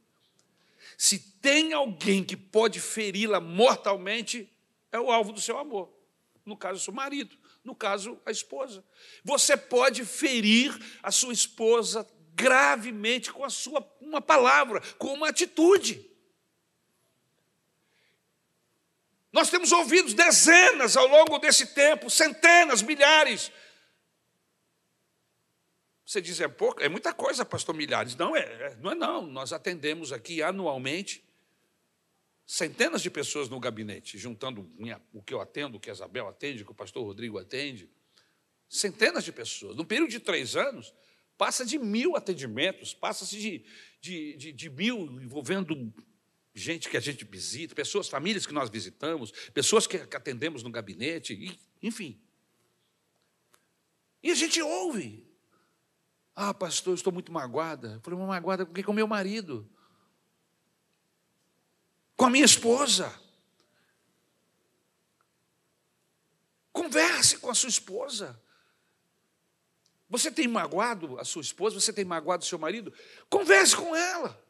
[0.96, 4.50] se tem alguém que pode feri-la mortalmente,
[4.90, 5.90] é o alvo do seu amor.
[6.44, 8.84] No caso, o seu marido, no caso, a esposa.
[9.24, 16.11] Você pode ferir a sua esposa gravemente com a sua uma palavra, com uma atitude.
[19.32, 23.50] Nós temos ouvido dezenas ao longo desse tempo, centenas, milhares.
[26.04, 28.14] Você diz, é pouco, é muita coisa, pastor, milhares.
[28.14, 29.26] Não é, é, não é não.
[29.26, 31.24] Nós atendemos aqui anualmente
[32.46, 36.28] centenas de pessoas no gabinete, juntando minha, o que eu atendo, o que a Isabel
[36.28, 37.88] atende, o que o pastor Rodrigo atende.
[38.68, 39.74] Centenas de pessoas.
[39.74, 40.92] Num período de três anos,
[41.38, 43.64] passa de mil atendimentos, passa-se de,
[43.98, 45.74] de, de, de mil envolvendo
[46.54, 51.58] gente que a gente visita, pessoas, famílias que nós visitamos, pessoas que atendemos no gabinete,
[51.82, 52.20] enfim.
[54.22, 55.26] E a gente ouve.
[56.34, 57.94] Ah, pastor, eu estou muito magoada.
[57.94, 59.68] Eu falei, uma magoada com Com o meu marido.
[62.16, 63.12] Com a minha esposa.
[66.72, 68.40] Converse com a sua esposa.
[70.08, 71.80] Você tem magoado a sua esposa?
[71.80, 72.92] Você tem magoado o seu marido?
[73.28, 74.41] Converse com ela.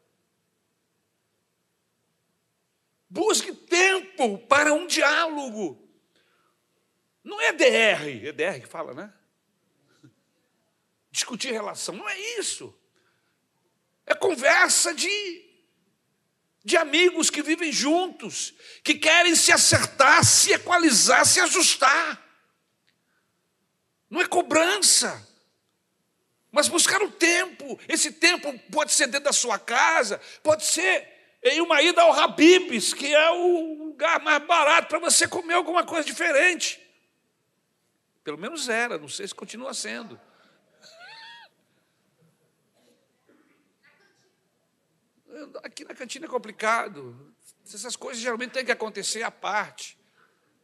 [3.13, 5.87] Busque tempo para um diálogo.
[7.23, 9.13] Não é DR, é DR que fala, né?
[11.11, 12.75] Discutir relação, não é isso.
[14.03, 15.43] É conversa de
[16.65, 18.53] de amigos que vivem juntos,
[18.83, 22.19] que querem se acertar, se equalizar, se ajustar.
[24.09, 25.27] Não é cobrança,
[26.51, 27.77] mas buscar o tempo.
[27.87, 31.12] Esse tempo pode ser dentro da sua casa, pode ser
[31.43, 35.83] em uma ida ao Habib's, que é o lugar mais barato para você comer alguma
[35.83, 36.81] coisa diferente.
[38.23, 40.19] Pelo menos era, não sei se continua sendo.
[45.63, 47.33] Aqui na cantina é complicado.
[47.65, 49.97] Essas coisas geralmente têm que acontecer à parte.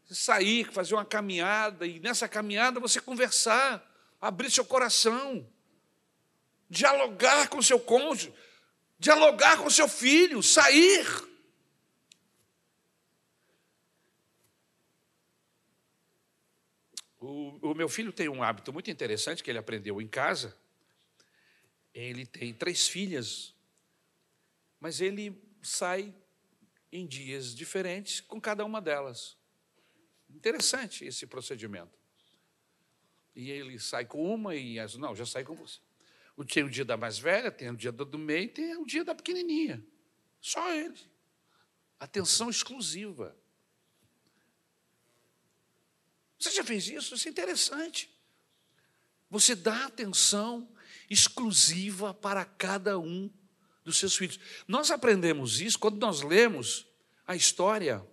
[0.09, 3.85] Sair, fazer uma caminhada, e nessa caminhada você conversar,
[4.19, 5.47] abrir seu coração,
[6.67, 8.33] dialogar com seu cônjuge,
[8.99, 11.05] dialogar com seu filho, sair.
[17.19, 20.55] O, o, meu filho tem um hábito muito interessante que ele aprendeu em casa.
[21.93, 23.55] Ele tem três filhas,
[24.79, 26.13] mas ele sai
[26.91, 29.37] em dias diferentes com cada uma delas.
[30.29, 31.97] Interessante esse procedimento.
[33.35, 35.79] E ele sai com uma e as não, já sai com você.
[36.45, 39.13] Tem o dia da mais velha, tem o dia do meio, tem o dia da
[39.13, 39.85] pequenininha.
[40.39, 40.99] Só ele.
[41.99, 43.35] Atenção exclusiva.
[46.39, 47.15] Você já fez isso?
[47.15, 48.09] Isso é interessante.
[49.29, 50.73] Você dá atenção
[51.09, 53.29] exclusiva para cada um
[53.83, 54.39] dos seus filhos.
[54.67, 56.87] Nós aprendemos isso quando nós lemos
[57.27, 58.05] a história.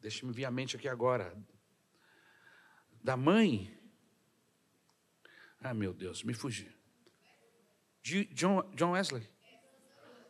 [0.00, 1.34] Deixa-me vir a mente aqui agora.
[3.02, 3.73] Da mãe.
[5.66, 6.70] Ah, meu Deus, me fugi.
[8.02, 9.26] John, John Wesley.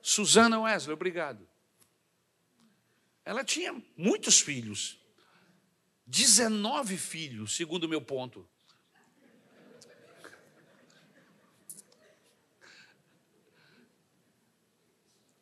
[0.00, 1.44] Susana Wesley, obrigado.
[3.24, 4.96] Ela tinha muitos filhos.
[6.06, 8.48] 19 filhos, segundo o meu ponto.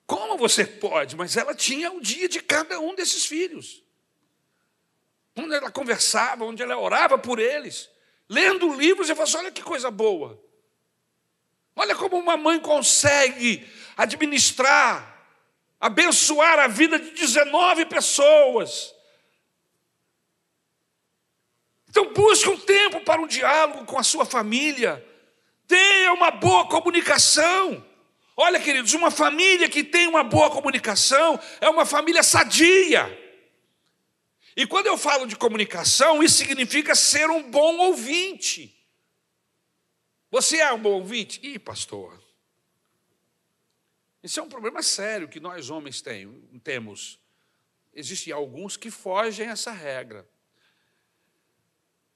[0.07, 1.17] Como você pode?
[1.17, 3.85] Mas ela tinha o dia de cada um desses filhos.
[5.37, 7.92] Onde ela conversava, onde ela orava por eles.
[8.33, 10.43] Lendo livros, e falava assim, olha que coisa boa.
[11.77, 15.23] Olha como uma mãe consegue administrar,
[15.79, 18.95] abençoar a vida de 19 pessoas.
[21.91, 25.07] Então busque um tempo para um diálogo com a sua família.
[25.69, 27.85] Tenha uma boa comunicação.
[28.35, 33.22] Olha, queridos, uma família que tem uma boa comunicação é uma família sadia.
[34.57, 38.79] E quando eu falo de comunicação, isso significa ser um bom ouvinte.
[40.31, 41.41] Você é um bom ouvinte?
[41.43, 42.23] Ih, pastor.
[44.23, 46.31] Isso é um problema sério que nós homens tem,
[46.63, 47.19] temos.
[47.93, 50.29] Existem alguns que fogem essa regra.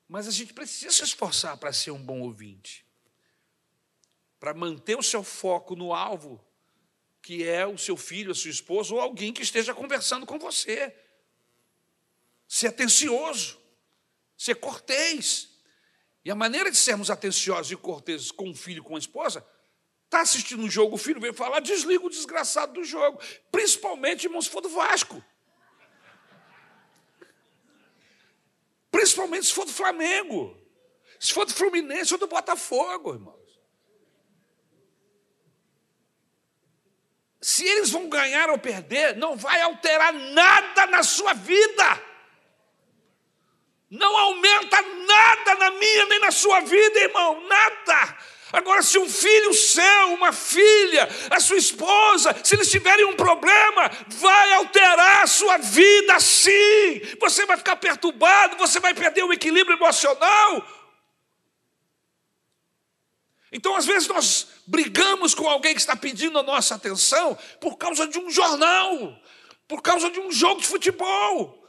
[0.08, 2.86] Mas a gente precisa se esforçar para ser um bom ouvinte
[4.38, 6.40] para manter o seu foco no alvo,
[7.22, 10.94] que é o seu filho, a sua esposa ou alguém que esteja conversando com você.
[12.48, 13.60] Ser atencioso,
[14.36, 15.48] ser cortês.
[16.24, 19.46] E a maneira de sermos atenciosos e corteses com o filho, com a esposa,
[20.04, 23.20] está assistindo um jogo, o filho veio falar, desliga o desgraçado do jogo.
[23.50, 25.24] Principalmente, irmãos, se for do Vasco.
[28.90, 30.56] Principalmente se for do Flamengo.
[31.18, 33.46] Se for do Fluminense ou do Botafogo, irmão.
[37.46, 42.02] se eles vão ganhar ou perder, não vai alterar nada na sua vida.
[43.90, 48.18] Não aumenta nada na minha nem na sua vida, irmão, nada.
[48.52, 53.90] Agora, se um filho seu, uma filha, a sua esposa, se eles tiverem um problema,
[54.08, 57.00] vai alterar a sua vida sim.
[57.20, 60.66] Você vai ficar perturbado, você vai perder o equilíbrio emocional.
[63.52, 68.06] Então, às vezes, nós brigamos com alguém que está pedindo a nossa atenção por causa
[68.06, 69.20] de um jornal,
[69.66, 71.65] por causa de um jogo de futebol,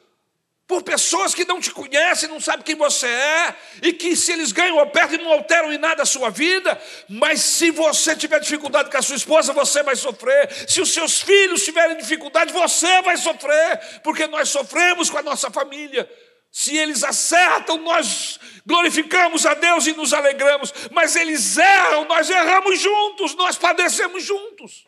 [0.68, 4.52] por pessoas que não te conhecem, não sabem quem você é, e que se eles
[4.52, 8.92] ganham ou perdem, não alteram em nada a sua vida, mas se você tiver dificuldade
[8.92, 13.16] com a sua esposa, você vai sofrer, se os seus filhos tiverem dificuldade, você vai
[13.16, 16.10] sofrer, porque nós sofremos com a nossa família.
[16.52, 22.78] Se eles acertam, nós glorificamos a Deus e nos alegramos, mas eles erram, nós erramos
[22.80, 24.86] juntos, nós padecemos juntos.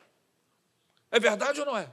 [1.10, 1.90] É verdade ou não é?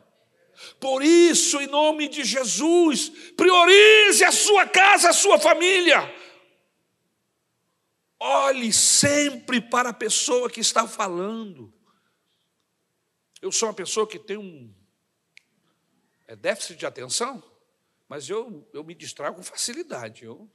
[0.81, 6.15] Por isso, em nome de Jesus, priorize a sua casa, a sua família.
[8.19, 11.73] Olhe sempre para a pessoa que está falando.
[13.41, 14.75] Eu sou uma pessoa que tem um
[16.27, 17.43] é déficit de atenção.
[18.09, 20.25] Mas eu, eu me distraio com facilidade.
[20.25, 20.49] Eu,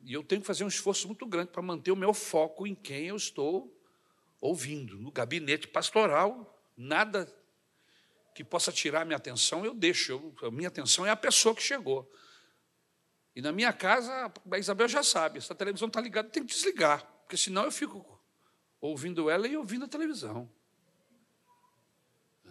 [0.00, 2.74] e eu tenho que fazer um esforço muito grande para manter o meu foco em
[2.74, 3.74] quem eu estou
[4.40, 4.98] ouvindo.
[4.98, 7.32] No gabinete pastoral, nada
[8.38, 10.12] que possa tirar minha atenção, eu deixo.
[10.12, 12.08] Eu, a minha atenção é a pessoa que chegou.
[13.34, 16.54] E na minha casa, a Isabel já sabe, se a televisão está ligada, tem que
[16.54, 18.06] desligar, porque senão eu fico
[18.80, 20.48] ouvindo ela e ouvindo a televisão.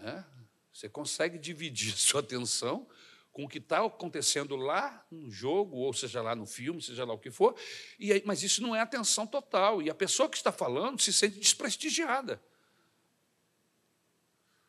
[0.01, 0.25] É?
[0.73, 2.85] Você consegue dividir sua atenção
[3.31, 7.13] com o que está acontecendo lá no jogo, ou seja lá no filme, seja lá
[7.13, 7.57] o que for,
[7.97, 9.81] e aí, mas isso não é atenção total.
[9.81, 12.41] E a pessoa que está falando se sente desprestigiada.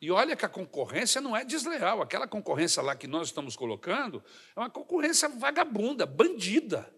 [0.00, 2.00] E olha que a concorrência não é desleal.
[2.00, 4.22] Aquela concorrência lá que nós estamos colocando
[4.54, 6.92] é uma concorrência vagabunda, bandida.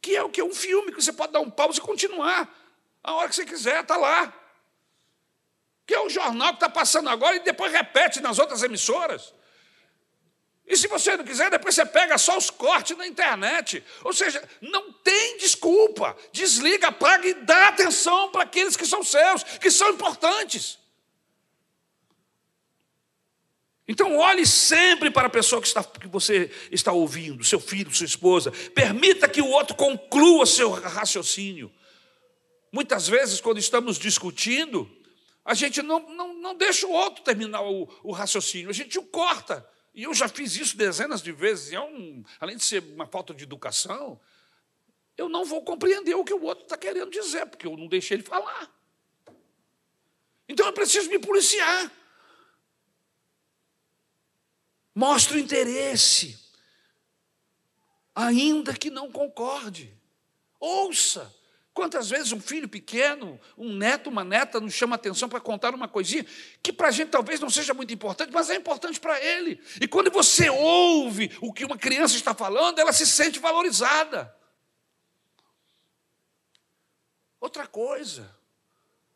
[0.00, 0.42] Que é o que?
[0.42, 2.48] Um filme que você pode dar um pause e continuar.
[3.02, 4.32] A hora que você quiser, está lá.
[5.86, 9.34] Que é o jornal que está passando agora e depois repete nas outras emissoras.
[10.66, 13.84] E se você não quiser, depois você pega só os cortes na internet.
[14.04, 16.16] Ou seja, não tem desculpa.
[16.32, 20.77] Desliga, apaga e dá atenção para aqueles que são seus, que são importantes.
[23.88, 28.04] Então, olhe sempre para a pessoa que, está, que você está ouvindo, seu filho, sua
[28.04, 28.52] esposa.
[28.74, 31.72] Permita que o outro conclua seu raciocínio.
[32.70, 34.88] Muitas vezes, quando estamos discutindo,
[35.42, 39.02] a gente não, não, não deixa o outro terminar o, o raciocínio, a gente o
[39.04, 39.66] corta.
[39.94, 43.32] E eu já fiz isso dezenas de vezes, é um, além de ser uma falta
[43.32, 44.20] de educação,
[45.16, 48.18] eu não vou compreender o que o outro está querendo dizer, porque eu não deixei
[48.18, 48.70] ele falar.
[50.46, 51.90] Então eu preciso me policiar.
[54.98, 56.36] Mostre o interesse,
[58.12, 59.96] ainda que não concorde.
[60.58, 61.32] Ouça.
[61.72, 65.86] Quantas vezes um filho pequeno, um neto, uma neta nos chama atenção para contar uma
[65.86, 66.26] coisinha
[66.60, 69.62] que para a gente talvez não seja muito importante, mas é importante para ele.
[69.80, 74.36] E quando você ouve o que uma criança está falando, ela se sente valorizada.
[77.40, 78.36] Outra coisa,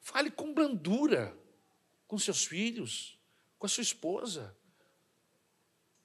[0.00, 1.36] fale com brandura
[2.06, 3.18] com seus filhos,
[3.58, 4.56] com a sua esposa.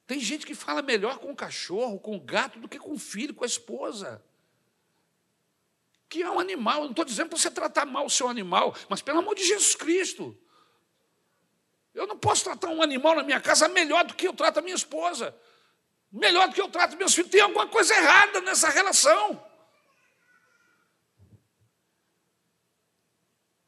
[0.08, 2.98] Tem gente que fala melhor com o cachorro, com o gato, do que com o
[2.98, 4.20] filho, com a esposa
[6.08, 6.78] que é um animal.
[6.78, 9.44] Eu não estou dizendo para você tratar mal o seu animal, mas pelo amor de
[9.46, 10.36] Jesus Cristo.
[11.94, 14.62] Eu não posso tratar um animal na minha casa melhor do que eu trato a
[14.62, 15.36] minha esposa,
[16.10, 17.30] melhor do que eu trato meus filhos.
[17.30, 19.44] Tem alguma coisa errada nessa relação.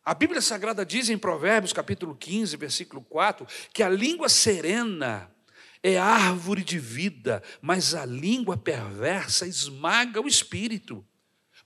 [0.05, 5.31] A Bíblia Sagrada diz em Provérbios, capítulo 15, versículo 4, que a língua serena
[5.83, 11.05] é árvore de vida, mas a língua perversa esmaga o espírito.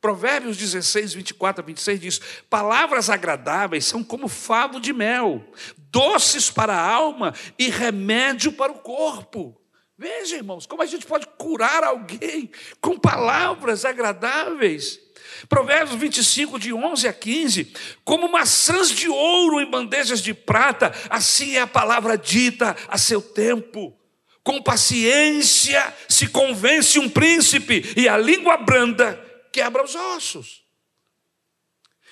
[0.00, 5.42] Provérbios 16, 24 a 26 diz: Palavras agradáveis são como favo de mel,
[5.90, 9.58] doces para a alma e remédio para o corpo.
[9.96, 12.50] Veja, irmãos, como a gente pode curar alguém
[12.80, 15.00] com palavras agradáveis.
[15.48, 17.72] Provérbios 25, de 11 a 15:
[18.04, 23.22] Como maçãs de ouro em bandejas de prata, assim é a palavra dita a seu
[23.22, 23.96] tempo.
[24.44, 29.18] Com paciência se convence um príncipe, e a língua branda
[29.50, 30.62] quebra os ossos.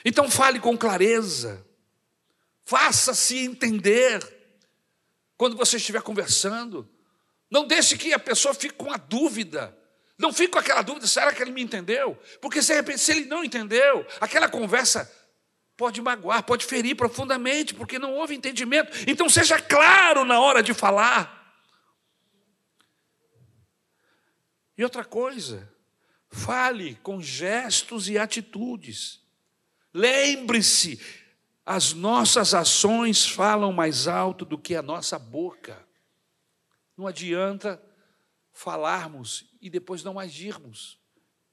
[0.04, 1.64] Então fale com clareza,
[2.64, 4.20] faça-se entender
[5.36, 6.88] quando você estiver conversando.
[7.50, 9.76] Não deixe que a pessoa fique com a dúvida.
[10.16, 12.18] Não fique com aquela dúvida, será que ele me entendeu?
[12.40, 15.10] Porque de repente, se ele não entendeu, aquela conversa
[15.76, 18.90] pode magoar, pode ferir profundamente, porque não houve entendimento.
[19.06, 21.41] Então seja claro na hora de falar.
[24.82, 25.72] E outra coisa,
[26.34, 29.20] Fale com gestos e atitudes.
[29.92, 30.98] Lembre-se,
[31.64, 35.86] as nossas ações falam mais alto do que a nossa boca.
[36.96, 37.80] Não adianta
[38.50, 40.98] falarmos e depois não agirmos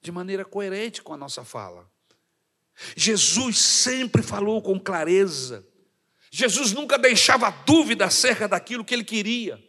[0.02, 1.92] de maneira coerente com a nossa fala.
[2.96, 5.68] Jesus sempre falou com clareza.
[6.32, 9.62] Jesus nunca deixava dúvida acerca daquilo que ele queria.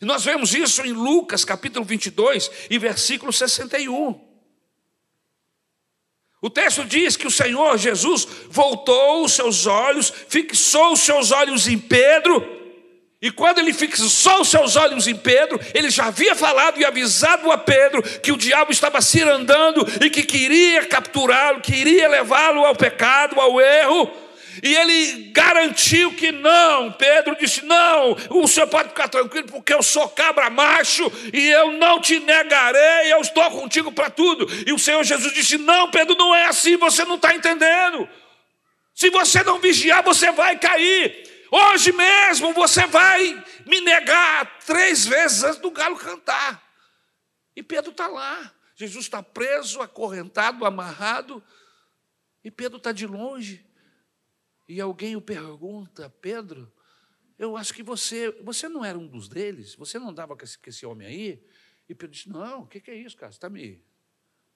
[0.00, 4.28] E nós vemos isso em Lucas capítulo 22 e versículo 61.
[6.42, 11.68] O texto diz que o Senhor Jesus voltou os seus olhos, fixou os seus olhos
[11.68, 12.60] em Pedro,
[13.22, 17.52] e quando ele fixou os seus olhos em Pedro, ele já havia falado e avisado
[17.52, 22.74] a Pedro que o diabo estava se andando e que queria capturá-lo, queria levá-lo ao
[22.74, 24.10] pecado, ao erro.
[24.62, 26.92] E ele garantiu que não.
[26.92, 31.72] Pedro disse: Não, o senhor pode ficar tranquilo, porque eu sou cabra macho e eu
[31.72, 34.46] não te negarei, eu estou contigo para tudo.
[34.66, 38.08] E o Senhor Jesus disse: Não, Pedro, não é assim, você não está entendendo.
[38.94, 41.28] Se você não vigiar, você vai cair.
[41.50, 46.62] Hoje mesmo você vai me negar três vezes antes do galo cantar.
[47.56, 48.52] E Pedro está lá.
[48.76, 51.42] Jesus está preso, acorrentado, amarrado.
[52.44, 53.64] E Pedro está de longe.
[54.70, 56.72] E alguém o pergunta, Pedro,
[57.36, 60.56] eu acho que você, você não era um dos deles, você não andava com esse,
[60.56, 61.44] com esse homem aí?
[61.88, 63.32] E Pedro disse, não, o que, que é isso, cara?
[63.32, 63.84] Você está me,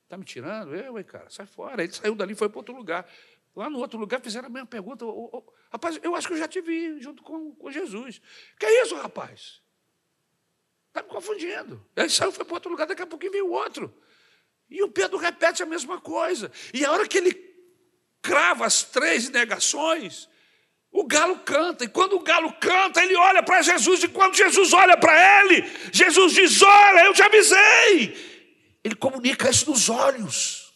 [0.07, 0.73] tá me tirando?
[0.73, 1.83] Eu, hein, cara, sai fora.
[1.83, 3.11] Ele saiu dali e foi para outro lugar.
[3.57, 5.05] Lá no outro lugar fizeram a mesma pergunta.
[5.05, 8.21] Oh, rapaz, eu acho que eu já te vi junto com, com Jesus.
[8.57, 9.61] Que é isso, rapaz?
[10.91, 11.85] Está me confundindo.
[11.97, 13.93] Ele saiu, foi para outro lugar, daqui a pouquinho veio outro.
[14.71, 16.53] E o Pedro repete a mesma coisa.
[16.73, 17.54] E a hora que ele
[18.25, 20.31] crava as três negações,
[20.91, 21.85] o galo canta.
[21.85, 24.03] E quando o galo canta, ele olha para Jesus.
[24.03, 25.63] E quando Jesus olha para ele,
[25.93, 28.81] Jesus diz: Olha, eu te avisei.
[28.83, 30.75] Ele comunica isso nos olhos.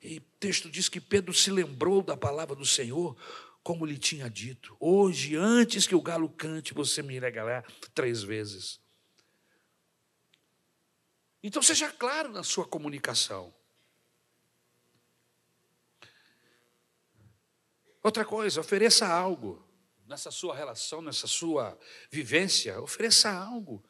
[0.00, 3.16] E o texto diz que Pedro se lembrou da palavra do Senhor,
[3.62, 8.78] como lhe tinha dito: Hoje, antes que o galo cante, você me negará três vezes.
[11.42, 13.52] Então seja claro na sua comunicação.
[18.02, 19.62] Outra coisa, ofereça algo
[20.06, 21.78] nessa sua relação, nessa sua
[22.10, 23.84] vivência, ofereça algo.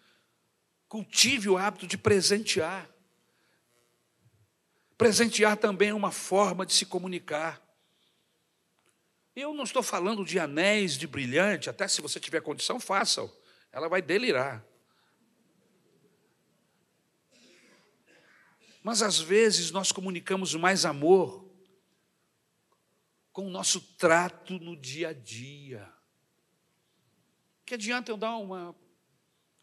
[0.89, 2.91] Cultive o hábito de presentear.
[4.99, 7.63] Presentear também é uma forma de se comunicar.
[9.35, 13.31] Eu não estou falando de anéis de brilhante, até se você tiver condição, faça-o.
[13.73, 14.63] Ela vai delirar.
[18.83, 21.50] Mas às vezes nós comunicamos mais amor
[23.41, 25.91] com o nosso trato no dia a dia.
[27.65, 28.77] Que adianta eu dar uma,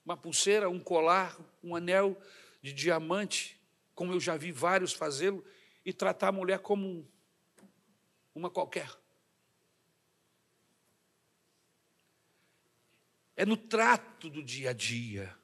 [0.03, 2.19] uma pulseira, um colar, um anel
[2.59, 3.61] de diamante,
[3.93, 5.45] como eu já vi vários fazê-lo,
[5.85, 7.07] e tratar a mulher como
[8.33, 8.89] uma qualquer?
[13.35, 15.37] É no trato do dia a dia.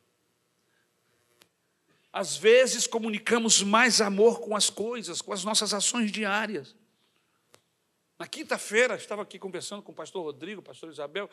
[2.11, 6.75] Às vezes comunicamos mais amor com as coisas, com as nossas ações diárias.
[8.17, 11.29] Na quinta-feira, estava aqui conversando com o pastor Rodrigo, o pastor Isabel,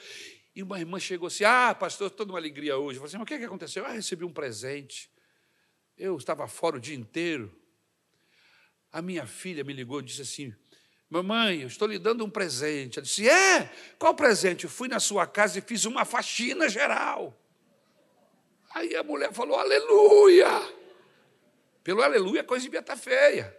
[0.55, 2.99] e uma irmã chegou assim: Ah, pastor, estou numa alegria hoje.
[2.99, 3.85] Eu falei assim: Mas o que, que aconteceu?
[3.85, 5.11] Ah, recebi um presente.
[5.97, 7.55] Eu estava fora o dia inteiro.
[8.91, 10.55] A minha filha me ligou e disse assim:
[11.09, 12.99] Mamãe, eu estou lhe dando um presente.
[12.99, 13.71] Ela disse: É?
[13.99, 14.65] Qual presente?
[14.65, 17.37] Eu fui na sua casa e fiz uma faxina geral.
[18.71, 20.49] Aí a mulher falou, aleluia.
[21.83, 23.57] Pelo aleluia a coisa devia estar feia.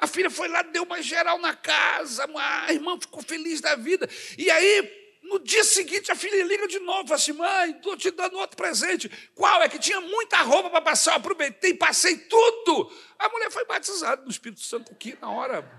[0.00, 4.08] A filha foi lá, deu uma geral na casa, a irmã ficou feliz da vida.
[4.38, 8.10] E aí, no dia seguinte, a filha liga de novo, fala assim: mãe, estou te
[8.10, 9.10] dando outro presente.
[9.34, 9.62] Qual?
[9.62, 12.90] É que tinha muita roupa para passar, eu aproveitei, passei tudo.
[13.18, 15.70] A mulher foi batizada no Espírito Santo aqui na hora.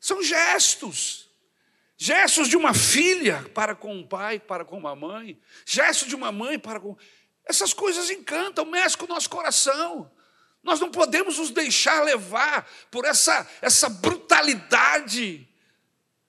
[0.00, 1.24] São gestos.
[1.96, 5.40] Gestos de uma filha para com um pai, para com uma mãe.
[5.64, 6.96] Gestos de uma mãe para com.
[7.44, 10.10] Essas coisas encantam, mexem com o nosso coração.
[10.62, 15.46] Nós não podemos nos deixar levar por essa, essa brutalidade,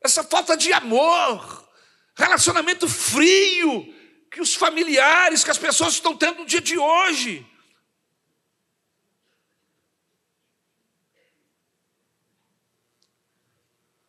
[0.01, 1.69] essa falta de amor,
[2.15, 3.93] relacionamento frio
[4.29, 7.49] que os familiares, que as pessoas estão tendo no dia de hoje.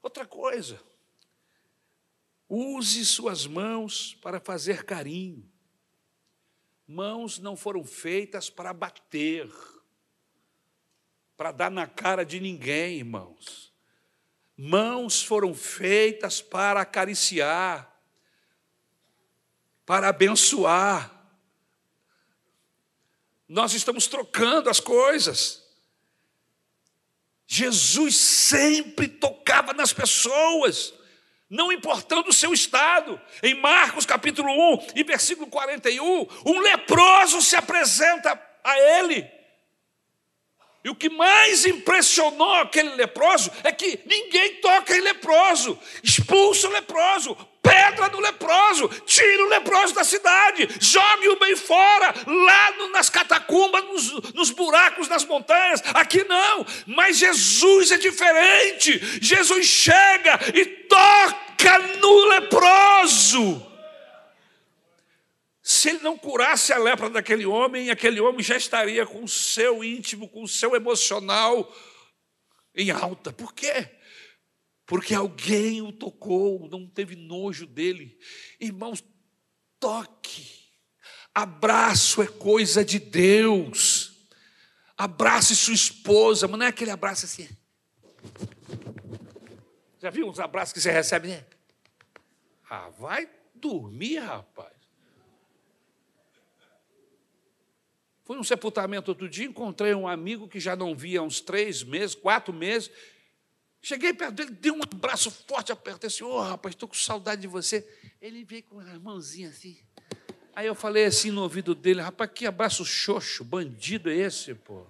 [0.02, 0.80] Outra coisa,
[2.48, 5.48] use suas mãos para fazer carinho.
[6.86, 9.50] Mãos não foram feitas para bater,
[11.36, 13.72] para dar na cara de ninguém, irmãos.
[14.56, 17.92] Mãos foram feitas para acariciar,
[19.84, 21.12] para abençoar.
[23.48, 25.66] Nós estamos trocando as coisas.
[27.46, 30.94] Jesus sempre tocava nas pessoas,
[31.48, 33.20] não importando o seu estado.
[33.42, 39.36] Em Marcos capítulo 1 e versículo 41, um leproso se apresenta a ele.
[40.84, 46.70] E o que mais impressionou aquele leproso é que ninguém toca em leproso, expulsa o
[46.70, 47.36] leproso,
[47.66, 53.84] pedra no leproso, tira o leproso da cidade, jogue-o bem fora, lá no, nas catacumbas,
[53.84, 55.82] nos, nos buracos das montanhas.
[55.94, 58.98] Aqui não, mas Jesus é diferente.
[59.20, 63.66] Jesus chega e toca no leproso.
[65.62, 69.82] Se ele não curasse a lepra daquele homem, aquele homem já estaria com o seu
[69.82, 71.74] íntimo, com o seu emocional
[72.72, 73.32] em alta.
[73.32, 73.95] Por quê?
[74.86, 78.16] Porque alguém o tocou, não teve nojo dele.
[78.60, 79.02] Irmãos,
[79.80, 80.46] toque,
[81.34, 84.28] abraço é coisa de Deus.
[84.96, 87.48] Abrace sua esposa, mas não é aquele abraço assim.
[90.00, 91.44] Já viu uns abraços que você recebe, né?
[92.70, 94.72] Ah, vai dormir, rapaz.
[98.24, 101.82] Fui num sepultamento outro dia, encontrei um amigo que já não via há uns três
[101.82, 102.90] meses, quatro meses.
[103.86, 107.42] Cheguei perto dele, dei um abraço forte, apertei assim, ô oh, rapaz, estou com saudade
[107.42, 107.88] de você.
[108.20, 109.78] Ele veio com as mãozinhas assim.
[110.56, 114.84] Aí eu falei assim no ouvido dele, rapaz, que abraço xoxo, bandido é esse, pô?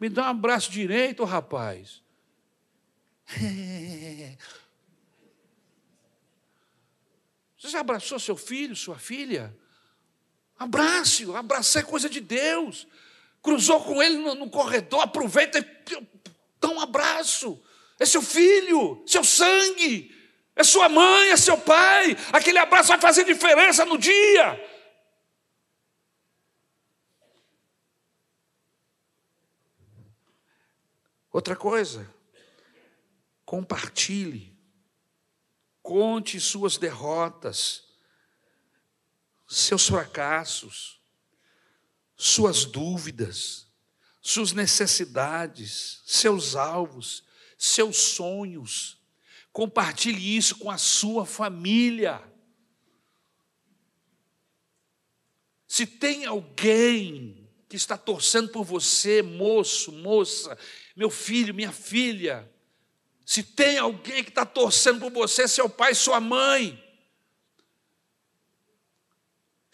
[0.00, 2.02] Me dá um abraço direito, rapaz.
[7.58, 9.54] Você já abraçou seu filho, sua filha?
[10.58, 12.86] Abrace, abraçar é coisa de Deus.
[13.42, 15.64] Cruzou com ele no, no corredor, aproveita e
[16.58, 17.62] dá um abraço.
[17.98, 20.14] É seu filho, seu sangue,
[20.54, 22.16] é sua mãe, é seu pai.
[22.32, 24.64] Aquele abraço vai fazer diferença no dia.
[31.32, 32.08] Outra coisa,
[33.44, 34.56] compartilhe,
[35.82, 37.88] conte suas derrotas
[39.48, 41.00] seus fracassos,
[42.14, 43.66] suas dúvidas,
[44.20, 47.24] suas necessidades, seus alvos,
[47.58, 48.98] seus sonhos.
[49.52, 52.22] Compartilhe isso com a sua família.
[55.66, 60.56] Se tem alguém que está torcendo por você, moço, moça,
[60.96, 62.50] meu filho, minha filha,
[63.26, 66.82] se tem alguém que está torcendo por você, seu pai, sua mãe,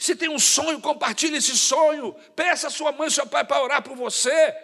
[0.05, 2.13] se tem um sonho, compartilhe esse sonho.
[2.37, 4.55] Peça a sua mãe seu pai para orar por você.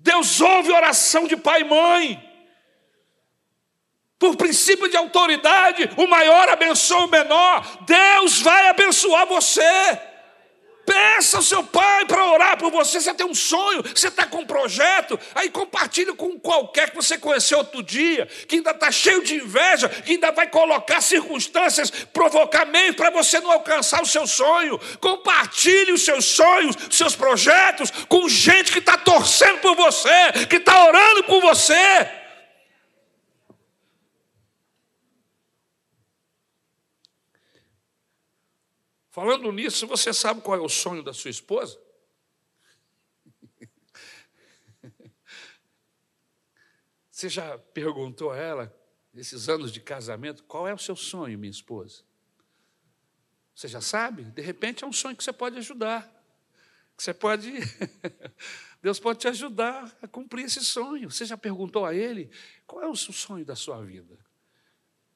[0.00, 2.30] Deus ouve oração de pai e mãe.
[4.18, 7.84] Por princípio de autoridade, o maior abençoa o menor.
[7.86, 10.09] Deus vai abençoar você.
[10.86, 13.00] Peça ao seu pai para orar por você.
[13.00, 15.18] Você tem um sonho, você está com um projeto.
[15.34, 19.88] Aí compartilhe com qualquer que você conheceu outro dia, que ainda está cheio de inveja,
[19.88, 24.80] que ainda vai colocar circunstâncias, provocar meios para você não alcançar o seu sonho.
[25.00, 30.56] Compartilhe os seus sonhos, os seus projetos com gente que está torcendo por você, que
[30.56, 32.19] está orando por você.
[39.20, 41.78] Falando nisso, você sabe qual é o sonho da sua esposa?
[47.10, 48.74] Você já perguntou a ela,
[49.12, 52.02] nesses anos de casamento, qual é o seu sonho, minha esposa?
[53.54, 54.24] Você já sabe?
[54.24, 56.10] De repente é um sonho que você pode ajudar.
[56.96, 57.52] Que você pode.
[58.80, 61.10] Deus pode te ajudar a cumprir esse sonho.
[61.10, 62.30] Você já perguntou a Ele
[62.66, 64.18] qual é o sonho da sua vida?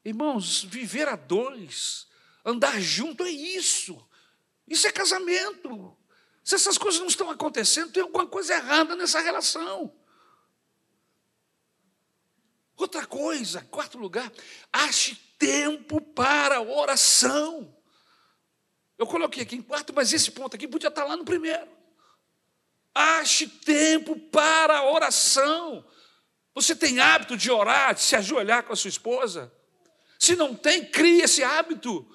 [0.04, 2.12] Irmãos, viver a dois
[2.44, 4.06] Andar junto é isso.
[4.68, 5.96] Isso é casamento.
[6.42, 9.94] Se essas coisas não estão acontecendo, tem alguma coisa errada nessa relação.
[12.76, 14.30] Outra coisa, quarto lugar,
[14.72, 17.74] ache tempo para oração.
[18.98, 21.68] Eu coloquei aqui em quarto, mas esse ponto aqui podia estar lá no primeiro.
[22.94, 25.84] Ache tempo para oração.
[26.54, 29.52] Você tem hábito de orar, de se ajoelhar com a sua esposa?
[30.18, 32.08] Se não tem, crie esse hábito.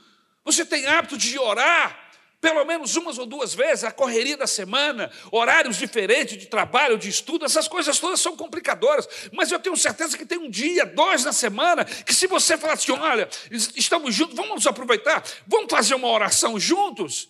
[0.52, 2.10] Você tem hábito de orar
[2.42, 7.10] pelo menos umas ou duas vezes, a correria da semana, horários diferentes de trabalho, de
[7.10, 9.08] estudo, essas coisas todas são complicadoras.
[9.34, 12.74] Mas eu tenho certeza que tem um dia, dois na semana, que se você falar
[12.74, 13.28] assim, olha,
[13.76, 17.30] estamos juntos, vamos aproveitar, vamos fazer uma oração juntos.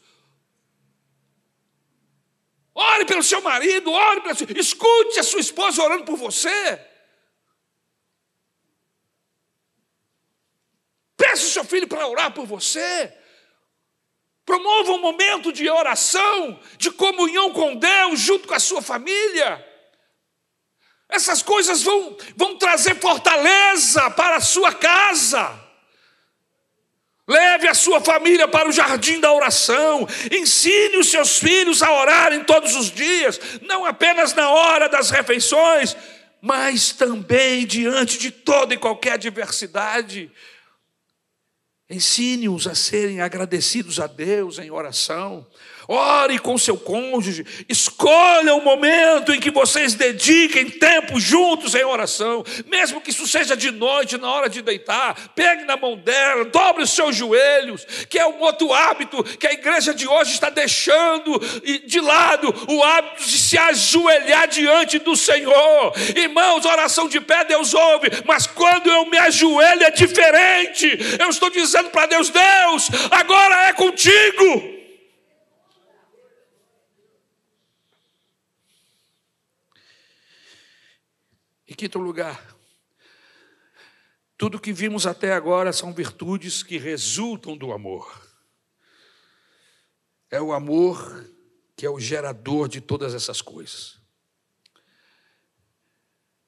[2.75, 4.47] Ore pelo seu marido, ore pelo seu...
[4.55, 6.79] Escute a sua esposa orando por você.
[11.19, 13.13] Peça o seu filho para orar por você.
[14.45, 19.63] Promova um momento de oração, de comunhão com Deus, junto com a sua família.
[21.09, 25.59] Essas coisas vão, vão trazer fortaleza para a sua casa.
[27.27, 30.07] Leve a sua família para o jardim da oração.
[30.31, 35.97] Ensine os seus filhos a orarem todos os dias, não apenas na hora das refeições,
[36.41, 40.31] mas também diante de toda e qualquer adversidade.
[41.89, 45.45] Ensine-os a serem agradecidos a Deus em oração.
[45.91, 47.43] Ore com seu cônjuge.
[47.67, 52.45] Escolha o momento em que vocês dediquem tempo juntos em oração.
[52.67, 55.31] Mesmo que isso seja de noite, na hora de deitar.
[55.33, 57.87] Pegue na mão dela, dobre os seus joelhos.
[58.07, 61.41] Que é um outro hábito que a igreja de hoje está deixando
[61.87, 65.93] de lado o hábito de se ajoelhar diante do Senhor.
[66.15, 70.99] Irmãos, oração de pé Deus ouve, mas quando eu me ajoelho é diferente.
[71.17, 74.78] Eu estou dizendo para Deus: Deus, agora é contigo.
[81.79, 82.57] Quinto lugar,
[84.37, 88.29] tudo que vimos até agora são virtudes que resultam do amor.
[90.29, 91.25] É o amor
[91.77, 93.97] que é o gerador de todas essas coisas.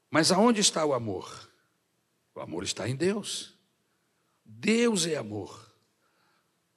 [0.10, 1.50] Mas aonde está o amor?
[2.36, 3.58] O amor está em Deus.
[4.44, 5.74] Deus é amor.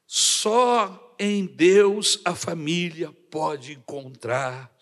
[0.06, 4.72] Só em Deus a família pode encontrar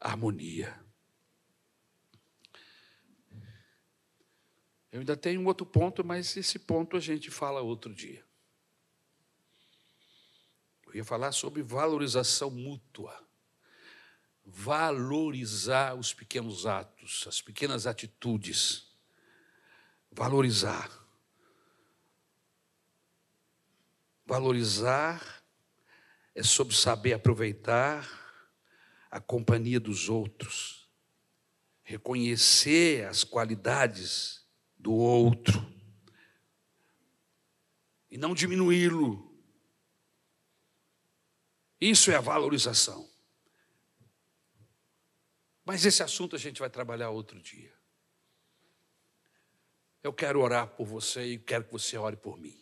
[0.00, 0.79] harmonia.
[4.92, 8.24] Eu ainda tenho um outro ponto, mas esse ponto a gente fala outro dia.
[10.86, 13.24] Eu ia falar sobre valorização mútua.
[14.44, 18.90] Valorizar os pequenos atos, as pequenas atitudes.
[20.10, 20.90] Valorizar.
[24.26, 25.44] Valorizar
[26.34, 28.08] é sobre saber aproveitar
[29.08, 30.88] a companhia dos outros,
[31.82, 34.39] reconhecer as qualidades
[34.80, 35.70] do outro
[38.10, 39.30] e não diminuí-lo.
[41.80, 43.08] Isso é a valorização.
[45.64, 47.72] Mas esse assunto a gente vai trabalhar outro dia.
[50.02, 52.58] Eu quero orar por você e quero que você ore por mim.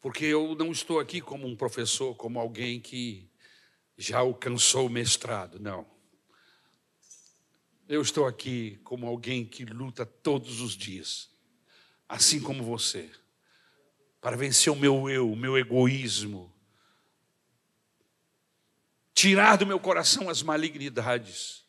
[0.00, 3.30] Porque eu não estou aqui como um professor, como alguém que
[3.96, 5.86] já alcançou o mestrado, não.
[7.90, 11.28] Eu estou aqui como alguém que luta todos os dias,
[12.08, 13.10] assim como você,
[14.20, 16.54] para vencer o meu eu, o meu egoísmo,
[19.12, 21.64] tirar do meu coração as malignidades,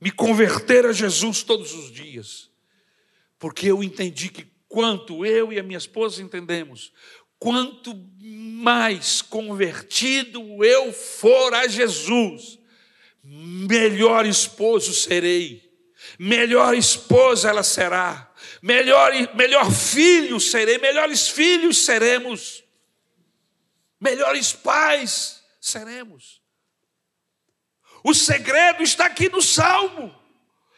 [0.00, 2.50] me converter a Jesus todos os dias,
[3.38, 6.92] porque eu entendi que quanto eu e a minha esposa entendemos,
[7.38, 12.58] quanto mais convertido eu for a Jesus,
[13.24, 15.72] melhor esposo serei,
[16.18, 22.62] melhor esposa ela será, melhor, melhor filho serei, melhores filhos seremos,
[23.98, 26.42] melhores pais seremos.
[28.04, 30.14] O segredo está aqui no Salmo.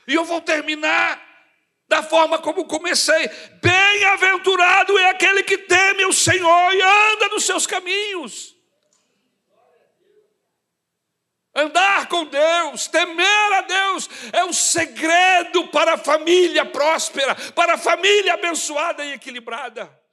[0.07, 1.21] E eu vou terminar
[1.89, 3.29] da forma como comecei.
[3.61, 8.56] Bem-aventurado é aquele que teme o Senhor e anda nos seus caminhos.
[11.57, 17.79] Andar com Deus, temer a Deus, é o segredo para a família próspera, para a
[17.79, 20.06] família abençoada e equilibrada.